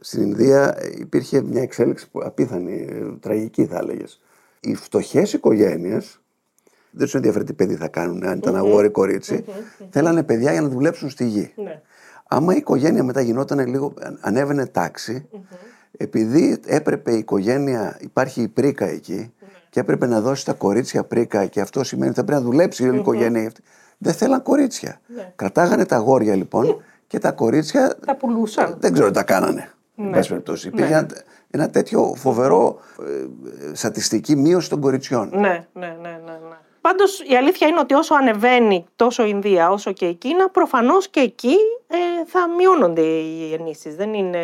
στην 0.00 0.22
Ινδία 0.22 0.76
υπήρχε 0.98 1.42
μια 1.42 1.62
εξέλιξη 1.62 2.10
που 2.10 2.20
απίθανη, 2.24 2.86
ε, 2.90 3.18
τραγική 3.20 3.66
θα 3.66 3.78
έλεγες. 3.78 4.20
Οι 4.60 4.74
φτωχές 4.74 5.32
οικογένειες 5.32 6.19
δεν 6.90 7.08
του 7.08 7.16
ενδιαφέρει 7.16 7.44
τι 7.44 7.52
παιδί 7.52 7.74
θα 7.74 7.88
κάνουν, 7.88 8.26
αν 8.26 8.38
ήταν 8.38 8.56
αγόρι 8.56 8.86
ή 8.86 8.90
κορίτσι, 8.90 9.44
θέλανε 9.90 10.22
παιδιά 10.22 10.52
για 10.52 10.60
να 10.60 10.68
δουλέψουν 10.68 11.10
στη 11.10 11.24
γη. 11.26 11.52
Ναι. 11.56 11.80
Άμα 12.28 12.54
η 12.54 12.56
οικογένεια 12.56 13.04
μετά 13.04 13.20
γινόταν 13.20 13.66
λίγο, 13.66 13.94
ανέβαινε 14.20 14.66
τάξη, 14.66 15.28
επειδή 15.96 16.60
έπρεπε 16.66 17.12
η 17.12 17.18
οικογένεια, 17.18 17.96
υπάρχει 18.00 18.42
η 18.42 18.48
πρίκα 18.48 18.86
εκεί 18.86 19.32
και 19.70 19.80
έπρεπε 19.80 20.06
να 20.06 20.20
δώσει 20.20 20.44
τα 20.44 20.52
κορίτσια 20.52 21.04
πρίκα 21.04 21.46
και 21.46 21.60
αυτό 21.60 21.84
σημαίνει 21.84 22.08
ότι 22.10 22.18
θα 22.18 22.24
πρέπει 22.24 22.42
να 22.42 22.46
δουλέψει 22.50 22.84
η 22.84 22.88
όλη 22.88 22.98
οικογένεια. 22.98 23.46
αυτή. 23.46 23.62
Δεν 23.98 24.12
θέλαν 24.12 24.42
κορίτσια. 24.42 25.00
Κρατάγανε 25.36 25.84
τα 25.84 25.96
αγόρια 25.96 26.34
λοιπόν 26.34 26.82
και 27.06 27.18
τα 27.18 27.32
κορίτσια 27.32 27.96
Τα 28.06 28.16
πουλούσαν. 28.16 28.76
δεν 28.80 28.92
ξέρω 28.92 29.06
τι 29.08 29.14
τα 29.14 29.22
κάνανε. 29.22 29.70
εν 29.96 30.10
πάση 30.10 30.28
περιπτώσει. 30.28 30.68
Υπήρχε 30.68 30.92
ένα, 30.94 31.06
ένα 31.50 31.70
τέτοιο 31.70 32.14
φοβερό 32.16 32.78
ε, 33.00 33.74
στατιστική 33.74 34.36
μείωση 34.36 34.68
των 34.70 34.80
κοριτσιών. 34.80 35.30
Ναι, 35.32 35.40
ναι, 35.40 35.66
ναι, 35.72 35.86
ναι. 36.02 36.08
ναι. 36.08 36.19
Πάντως 36.80 37.20
η 37.20 37.36
αλήθεια 37.36 37.66
είναι 37.66 37.78
ότι 37.78 37.94
όσο 37.94 38.14
ανεβαίνει 38.14 38.86
τόσο 38.96 39.24
η 39.24 39.28
Ινδία 39.30 39.70
όσο 39.70 39.92
και 39.92 40.06
η 40.06 40.14
Κίνα, 40.14 40.48
προφανώς 40.50 41.08
και 41.08 41.20
εκεί 41.20 41.56
ε, 41.86 42.24
θα 42.26 42.48
μειώνονται 42.48 43.00
οι 43.00 43.46
γεννήσεις. 43.48 43.96
Δεν 43.96 44.14
είναι. 44.14 44.40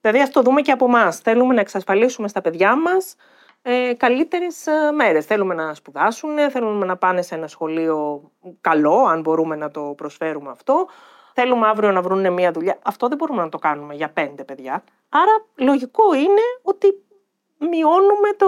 Δηλαδή, 0.00 0.20
ας 0.20 0.30
το 0.30 0.42
δούμε 0.42 0.60
και 0.60 0.72
από 0.72 0.84
εμάς. 0.84 1.18
Θέλουμε 1.18 1.54
να 1.54 1.60
εξασφαλίσουμε 1.60 2.28
στα 2.28 2.40
παιδιά 2.40 2.76
μας 2.76 3.16
ε, 3.62 3.94
καλύτερες 3.96 4.64
μέρες. 4.94 5.26
Θέλουμε 5.26 5.54
να 5.54 5.74
σπουδάσουν, 5.74 6.50
θέλουμε 6.50 6.86
να 6.86 6.96
πάνε 6.96 7.22
σε 7.22 7.34
ένα 7.34 7.46
σχολείο 7.46 8.22
καλό, 8.60 9.04
αν 9.08 9.20
μπορούμε 9.20 9.56
να 9.56 9.70
το 9.70 9.80
προσφέρουμε 9.96 10.50
αυτό. 10.50 10.86
Θέλουμε 11.34 11.68
αύριο 11.68 11.92
να 11.92 12.02
βρουν 12.02 12.32
μια 12.32 12.50
δουλειά. 12.50 12.78
Αυτό 12.82 13.08
δεν 13.08 13.16
μπορούμε 13.16 13.42
να 13.42 13.48
το 13.48 13.58
κάνουμε 13.58 13.94
για 13.94 14.10
πέντε 14.10 14.44
παιδιά. 14.44 14.84
Άρα, 15.08 15.44
λογικό 15.54 16.14
είναι 16.14 16.42
ότι 16.62 17.05
μειώνουμε 17.58 18.28
το, 18.36 18.46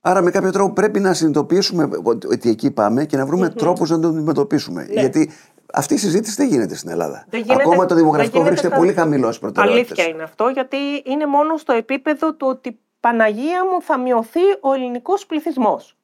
Άρα 0.00 0.22
με 0.22 0.30
κάποιο 0.30 0.50
τρόπο 0.52 0.72
πρέπει 0.72 1.00
να 1.00 1.12
συνειδητοποιήσουμε 1.14 1.88
ότι 2.02 2.26
ότι 2.26 2.50
εκεί 2.50 2.70
πάμε 2.70 3.04
και 3.04 3.16
να 3.16 3.26
βρούμε 3.26 3.48
τρόπους 3.48 3.90
να 3.90 4.00
το 4.00 4.08
αντιμετωπίσουμε. 4.08 4.86
Γιατί 4.90 5.30
αυτή 5.74 5.94
η 5.94 5.96
συζήτηση 5.96 6.34
δεν 6.36 6.48
γίνεται 6.48 6.74
στην 6.74 6.90
Ελλάδα. 6.90 7.16
Ναι. 7.16 7.24
Δεν 7.30 7.40
γίνεται- 7.40 7.60
Ακόμα 7.66 7.86
το 7.86 7.94
δημογραφικό 7.94 8.32
δεν 8.32 8.42
γίνεται 8.42 8.48
βρίσκεται 8.50 8.74
στα- 8.74 8.84
πολύ 8.84 8.92
χαμηλό 8.92 9.26
στις 9.26 9.38
προτεραιότητες. 9.38 9.90
Αλήθεια 9.90 10.14
είναι 10.14 10.22
αυτό, 10.22 10.48
γιατί 10.48 10.76
είναι 11.04 11.26
μόνο 11.26 11.56
στο 11.56 11.72
επίπεδο 11.72 12.34
του 12.34 12.46
ότι 12.50 12.78
Παναγία 13.00 13.64
μου 13.72 13.82
θα 13.82 13.98
μειωθεί 13.98 14.40
ο 14.60 14.72
ελληνικός 14.72 15.26
πληθυσμός. 15.26 15.96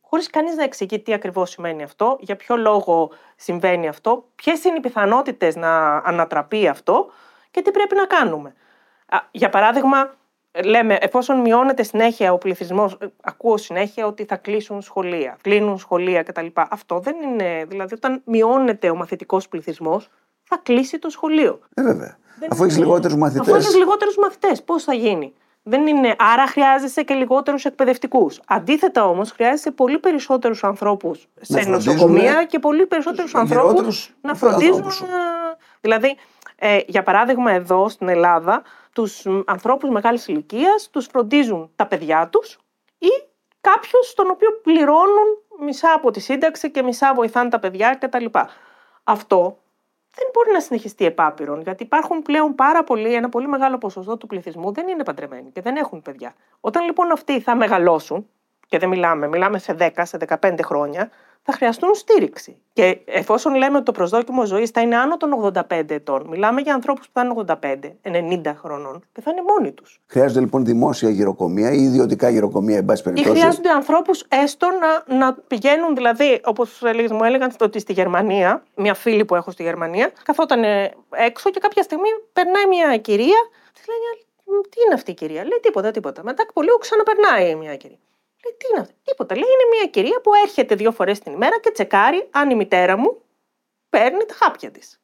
Χωρίς 0.00 0.30
κανείς 0.30 0.54
να 0.56 0.62
εξηγεί 0.62 1.00
τι 1.00 1.12
ακριβώς 1.12 1.50
σημαίνει 1.50 1.82
αυτό, 1.82 2.16
για 2.20 2.36
ποιο 2.36 2.56
λόγο 2.56 3.10
συμβαίνει 3.36 3.88
αυτό, 3.88 4.28
ποιες 4.34 4.64
είναι 4.64 4.76
οι 4.76 4.80
πιθανότητες 4.80 5.56
να 5.56 5.96
ανατραπεί 5.96 6.68
αυτό 6.68 7.06
και 7.50 7.62
τι 7.62 7.70
πρέπει 7.70 7.94
να 7.94 8.04
κάνουμε. 8.04 8.54
Α, 9.08 9.18
Για 9.30 9.48
παράδειγμα, 9.48 10.14
λέμε, 10.64 10.98
εφόσον 11.00 11.40
μειώνεται 11.40 11.82
συνέχεια 11.82 12.32
ο 12.32 12.38
πληθυσμός, 12.38 12.98
ακούω 13.22 13.56
συνέχεια 13.56 14.06
ότι 14.06 14.24
θα 14.24 14.36
κλείσουν 14.36 14.82
σχολεία, 14.82 15.36
κλείνουν 15.42 15.78
σχολεία 15.78 16.22
κτλ. 16.22 16.46
Αυτό 16.54 16.98
δεν 16.98 17.14
είναι. 17.22 17.64
Δηλαδή, 17.68 17.94
όταν 17.94 18.22
μειώνεται 18.24 18.90
ο 18.90 18.94
μαθητικός 18.96 19.48
πληθυσμός, 19.48 20.08
θα 20.42 20.60
κλείσει 20.62 20.98
το 20.98 21.08
σχολείο. 21.10 21.60
Ε, 21.74 21.82
βέβαια. 21.82 22.16
Δεν 22.38 22.48
Αφού 22.52 22.64
έχεις 22.64 22.76
είναι- 22.76 22.84
λιγότερους 22.86 23.16
μαθητές. 23.16 23.46
Αφού 23.46 23.54
έχεις 23.56 23.76
λιγότερους 23.76 24.16
μαθητές, 24.16 24.62
πώς 24.62 24.84
θα 24.84 24.94
γίνει; 24.94 25.34
Δεν 25.68 25.86
είναι, 25.86 26.14
άρα 26.18 26.46
χρειάζεσαι 26.46 27.02
και 27.02 27.14
λιγότερους 27.14 27.64
εκπαιδευτικούς. 27.64 28.40
Αντίθετα 28.46 29.06
όμως, 29.06 29.30
χρειάζεσαι 29.30 29.70
πολύ 29.70 29.98
περισσότερους 29.98 30.64
ανθρώπους 30.64 31.28
σε 31.40 31.54
Να 31.54 31.60
φροντίζουν, 31.62 31.92
νοσοκομεία 31.94 32.32
ναι, 32.34 32.44
και 32.44 32.58
πολύ 32.58 32.86
περισσότερους 32.86 33.30
τους 33.30 33.40
ανθρώπους 33.40 33.70
γερότερους 33.70 34.14
να 34.20 34.34
φροντίζουν. 34.34 34.64
ανθρώπους 34.74 34.94
σου. 34.94 35.04
ε, 35.04 35.56
Δηλαδή, 35.80 36.16
ε, 36.56 36.78
για 36.86 37.02
παράδειγμα, 37.02 37.50
εδώ 37.52 37.88
στην 37.88 38.08
Ελλάδα, 38.08 38.62
τους 38.96 39.26
ανθρώπους 39.44 39.90
μεγάλης 39.90 40.26
ηλικίας 40.28 40.90
τους 40.90 41.06
φροντίζουν 41.06 41.70
τα 41.76 41.86
παιδιά 41.86 42.28
τους 42.28 42.58
ή 42.98 43.08
κάποιος 43.60 44.14
τον 44.14 44.30
οποίο 44.30 44.48
πληρώνουν 44.62 45.26
μισά 45.60 45.92
από 45.92 46.10
τη 46.10 46.20
σύνταξη 46.20 46.70
και 46.70 46.82
μισά 46.82 47.14
βοηθάνε 47.14 47.48
τα 47.48 47.58
παιδιά 47.58 47.94
κτλ. 47.94 48.24
Αυτό 49.04 49.58
δεν 50.14 50.28
μπορεί 50.32 50.50
να 50.52 50.60
συνεχιστεί 50.60 51.04
επάπειρον, 51.04 51.60
γιατί 51.60 51.82
υπάρχουν 51.82 52.22
πλέον 52.22 52.54
πάρα 52.54 52.84
πολλοί, 52.84 53.14
ένα 53.14 53.28
πολύ 53.28 53.48
μεγάλο 53.48 53.78
ποσοστό 53.78 54.16
του 54.16 54.26
πληθυσμού 54.26 54.72
δεν 54.72 54.88
είναι 54.88 55.04
παντρεμένοι 55.04 55.50
και 55.50 55.60
δεν 55.60 55.76
έχουν 55.76 56.02
παιδιά. 56.02 56.34
Όταν 56.60 56.84
λοιπόν 56.84 57.10
αυτοί 57.10 57.40
θα 57.40 57.56
μεγαλώσουν 57.56 58.28
και 58.66 58.78
δεν 58.78 58.88
μιλάμε, 58.88 59.28
μιλάμε 59.28 59.58
σε 59.58 59.76
10, 59.78 59.88
σε 60.02 60.18
15 60.40 60.58
χρόνια, 60.62 61.10
θα 61.46 61.52
χρειαστούν 61.52 61.94
στήριξη. 61.94 62.56
Και 62.72 63.00
εφόσον 63.04 63.54
λέμε 63.54 63.76
ότι 63.76 63.84
το 63.84 63.92
προσδόκιμο 63.92 64.44
ζωής 64.44 64.70
θα 64.70 64.80
είναι 64.80 64.96
άνω 64.96 65.16
των 65.16 65.52
85 65.70 65.90
ετών, 65.90 66.26
μιλάμε 66.28 66.60
για 66.60 66.74
ανθρώπους 66.74 67.06
που 67.06 67.12
θα 67.12 67.24
είναι 67.24 67.34
85, 67.46 68.48
90 68.48 68.54
χρονών 68.56 69.04
και 69.12 69.20
θα 69.20 69.30
είναι 69.30 69.42
μόνοι 69.48 69.72
τους. 69.72 70.00
Χρειάζεται 70.06 70.40
λοιπόν 70.40 70.64
δημόσια 70.64 71.10
γυροκομεία 71.10 71.72
ή 71.72 71.82
ιδιωτικά 71.82 72.28
γυροκομεία, 72.28 72.76
εν 72.76 72.84
πάση 72.84 73.02
περιπτώσει; 73.02 73.28
Ή 73.28 73.38
χρειάζονται 73.38 73.70
ανθρώπους 73.70 74.24
έστω 74.28 74.66
να, 74.66 75.16
να 75.16 75.34
πηγαίνουν, 75.34 75.94
δηλαδή, 75.94 76.40
όπως 76.44 76.82
μου 77.10 77.24
έλεγαν 77.24 77.52
ότι 77.60 77.78
στη 77.80 77.92
Γερμανία, 77.92 78.62
μια 78.76 78.94
φίλη 78.94 79.24
που 79.24 79.34
έχω 79.34 79.50
στη 79.50 79.62
Γερμανία, 79.62 80.10
καθόταν 80.22 80.62
έξω 81.10 81.50
και 81.50 81.60
κάποια 81.60 81.82
στιγμή 81.82 82.08
περνάει 82.32 82.66
μια 82.66 82.96
κυρία. 82.96 83.40
Της 83.72 83.84
λέει, 83.88 84.26
τι 84.70 84.80
είναι 84.84 84.94
αυτή 84.94 85.10
η 85.10 85.14
κυρία; 85.14 85.42
Λέει 85.42 85.58
τίποτα, 85.62 85.90
τίποτα. 85.90 86.22
Μετά 86.24 86.42
από 86.48 86.62
λίγο 86.62 86.76
ξαναπερνάει 86.76 87.54
μια 87.54 87.76
κυρία. 87.76 87.98
Λέει, 88.46 88.56
τι 88.58 88.66
είναι 88.70 88.80
αυτό. 88.80 88.94
Τίποτα. 89.04 89.34
Λέει, 89.34 89.50
είναι 89.54 89.76
μια 89.76 89.86
κυρία 89.90 90.20
που 90.22 90.30
έρχεται 90.44 90.74
δύο 90.74 90.92
φορές 90.92 91.18
την 91.18 91.32
ημέρα 91.32 91.60
και 91.60 91.70
τσεκάρει 91.70 92.28
αν 92.30 92.50
η 92.50 92.54
μητέρα 92.54 92.96
μου 92.96 93.16
παίρνει 93.90 94.24
τα 94.24 94.34
χάπια 94.34 94.70
της. 94.70 95.00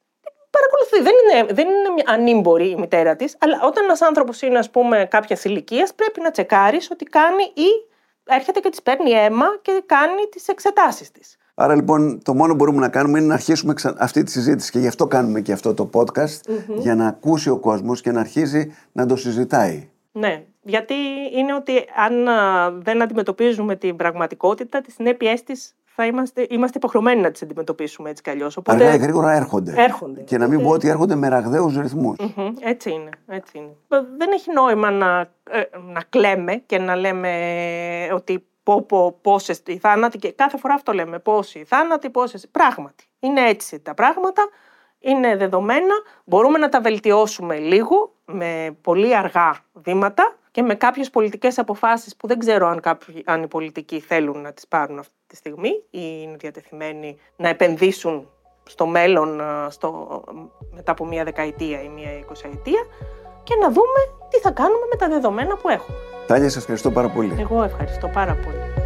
Παρακολουθεί. 0.51 0.99
Δεν 1.03 1.15
είναι, 1.23 1.53
δεν 1.53 1.67
είναι 1.69 2.03
ανήμπορη 2.07 2.71
η 2.71 2.77
μητέρα 2.77 3.17
της, 3.17 3.37
αλλά 3.39 3.61
όταν 3.63 3.85
ένας 3.85 4.03
άνθρωπος 4.03 4.43
είναι, 4.43 4.59
ας 4.59 4.71
πούμε, 4.71 5.07
κάποια 5.11 5.39
ηλικία, 5.43 5.89
πρέπει 5.97 6.21
να 6.21 6.31
τσεκάρεις 6.31 6.91
ότι 6.91 7.05
κάνει 7.05 7.43
ή 7.43 7.71
έρχεται 8.25 8.61
και 8.61 8.69
της 8.69 8.83
παίρνει 8.83 9.11
αίμα 9.11 9.47
και 9.63 9.83
κάνει 9.87 10.27
τις 10.31 10.49
εξετάσεις 10.49 11.11
της. 11.11 11.37
Άρα 11.55 11.75
λοιπόν 11.75 12.23
το 12.23 12.35
μόνο 12.35 12.51
που 12.51 12.57
μπορούμε 12.57 12.81
να 12.81 12.89
κάνουμε 12.89 13.19
είναι 13.19 13.27
να 13.27 13.35
αρχίσουμε 13.35 13.75
αυτή 13.99 14.23
τη 14.23 14.31
συζήτηση 14.31 14.71
και 14.71 14.79
γι' 14.79 14.87
αυτό 14.87 15.07
κάνουμε 15.07 15.41
και 15.41 15.53
αυτό 15.53 15.75
το 15.75 15.91
podcast 15.93 16.53
για 16.77 16.95
να 16.95 17.07
ακούσει 17.07 17.51
ο 17.51 17.59
κόσμος 17.59 18.01
και 18.01 18.13
να 18.13 18.21
αρχίσει 18.21 18.77
να 18.93 19.07
το 19.07 19.17
συζητάει. 19.17 19.89
Ναι, 20.13 20.45
γιατί 20.63 20.95
είναι 21.33 21.55
ότι 21.55 21.85
αν 21.97 22.29
δεν 22.83 23.03
αντιμετωπίζουμε 23.03 23.77
την 23.77 23.97
πραγματικότητα, 23.97 24.81
τις 24.81 24.95
συνέπειές 24.95 25.43
της 25.43 25.75
θα 25.95 26.07
είμαστε, 26.07 26.47
είμαστε 26.51 26.79
υποχρεωμένοι 26.79 27.21
να 27.21 27.31
τις 27.31 27.43
αντιμετωπίσουμε 27.43 28.11
έτσι 28.11 28.23
κι 28.23 28.31
αλλιώς. 28.31 28.57
Οπότε... 28.57 28.85
Αργά 28.85 28.95
ή 28.95 28.99
γρήγορα 28.99 29.33
έρχονται. 29.33 29.75
έρχονται. 29.77 30.21
Και 30.21 30.39
να 30.39 30.47
μην 30.49 30.63
πω 30.63 30.69
ότι 30.69 30.89
έρχονται 30.89 31.15
με 31.15 31.29
ραγδαίους 31.29 31.77
Έτσι 32.61 32.91
είναι. 32.91 33.11
Έτσι 33.27 33.59
είναι. 33.59 33.77
Δεν 34.19 34.33
έχει 34.33 34.53
νόημα 34.53 34.91
να, 34.91 35.21
ε, 35.51 35.63
να 35.93 36.03
κλαίμε 36.09 36.55
και 36.55 36.79
να 36.79 36.97
λέμε 36.97 37.31
ότι 38.13 38.47
πω, 38.63 38.83
πω, 38.83 39.19
πόσες 39.21 39.63
οι 39.67 39.79
θάνατοι 39.79 40.19
και 40.19 40.33
κάθε 40.33 40.59
φορά 40.59 40.75
αυτό 40.75 40.93
λέμε, 40.93 41.19
πόσοι 41.19 41.59
οι 41.59 41.65
θάνατοι, 41.65 42.11
πόσες, 42.11 42.49
πράγματι. 42.51 43.05
Είναι 43.19 43.49
έτσι 43.49 43.81
τα 43.81 43.95
πράγματα, 43.95 44.49
είναι 44.99 45.37
δεδομένα, 45.37 45.95
μπορούμε 46.25 46.59
να 46.59 46.69
τα 46.69 46.81
βελτιώσουμε 46.81 47.59
λίγο 47.59 48.15
με 48.25 48.77
πολύ 48.81 49.17
αργά 49.17 49.57
βήματα 49.73 50.37
και 50.53 50.63
με 50.63 50.75
κάποιες 50.75 51.11
πολιτικές 51.11 51.59
αποφάσεις 51.59 52.17
που 52.17 52.27
δεν 52.27 52.39
ξέρω 52.39 52.67
αν, 52.67 52.81
κάποιοι, 52.81 53.23
αν 53.27 53.43
οι 53.43 53.49
πολιτικοί 53.49 54.01
θέλουν 54.01 54.41
να 54.41 54.53
τις 54.53 54.67
πάρουν 54.69 54.99
αυτή 54.99 55.15
τη 55.27 55.37
στιγμή 55.37 55.69
ή 55.91 56.01
είναι 56.23 56.37
διατεθειμένοι 56.37 57.19
να 57.37 57.49
επενδύσουν 57.49 58.29
στο 58.69 58.87
μέλλον 58.87 59.41
στο, 59.69 60.23
μετά 60.71 60.93
από 60.93 61.07
μία 61.07 61.25
δεκαετία 61.25 61.83
ή 61.83 61.89
μία 61.89 62.19
εικοσαετία 62.19 62.81
και 63.43 63.55
να 63.61 63.69
δούμε 63.69 64.01
τι 64.29 64.39
θα 64.39 64.51
κάνουμε 64.51 64.87
με 64.91 64.97
τα 64.97 65.09
δεδομένα 65.09 65.57
που 65.57 65.69
έχουμε. 65.69 65.97
Τάλια, 66.27 66.49
σας 66.49 66.61
ευχαριστώ 66.61 66.91
πάρα 66.91 67.09
πολύ. 67.09 67.37
Εγώ 67.39 67.63
ευχαριστώ 67.63 68.09
πάρα 68.09 68.35
πολύ. 68.35 68.82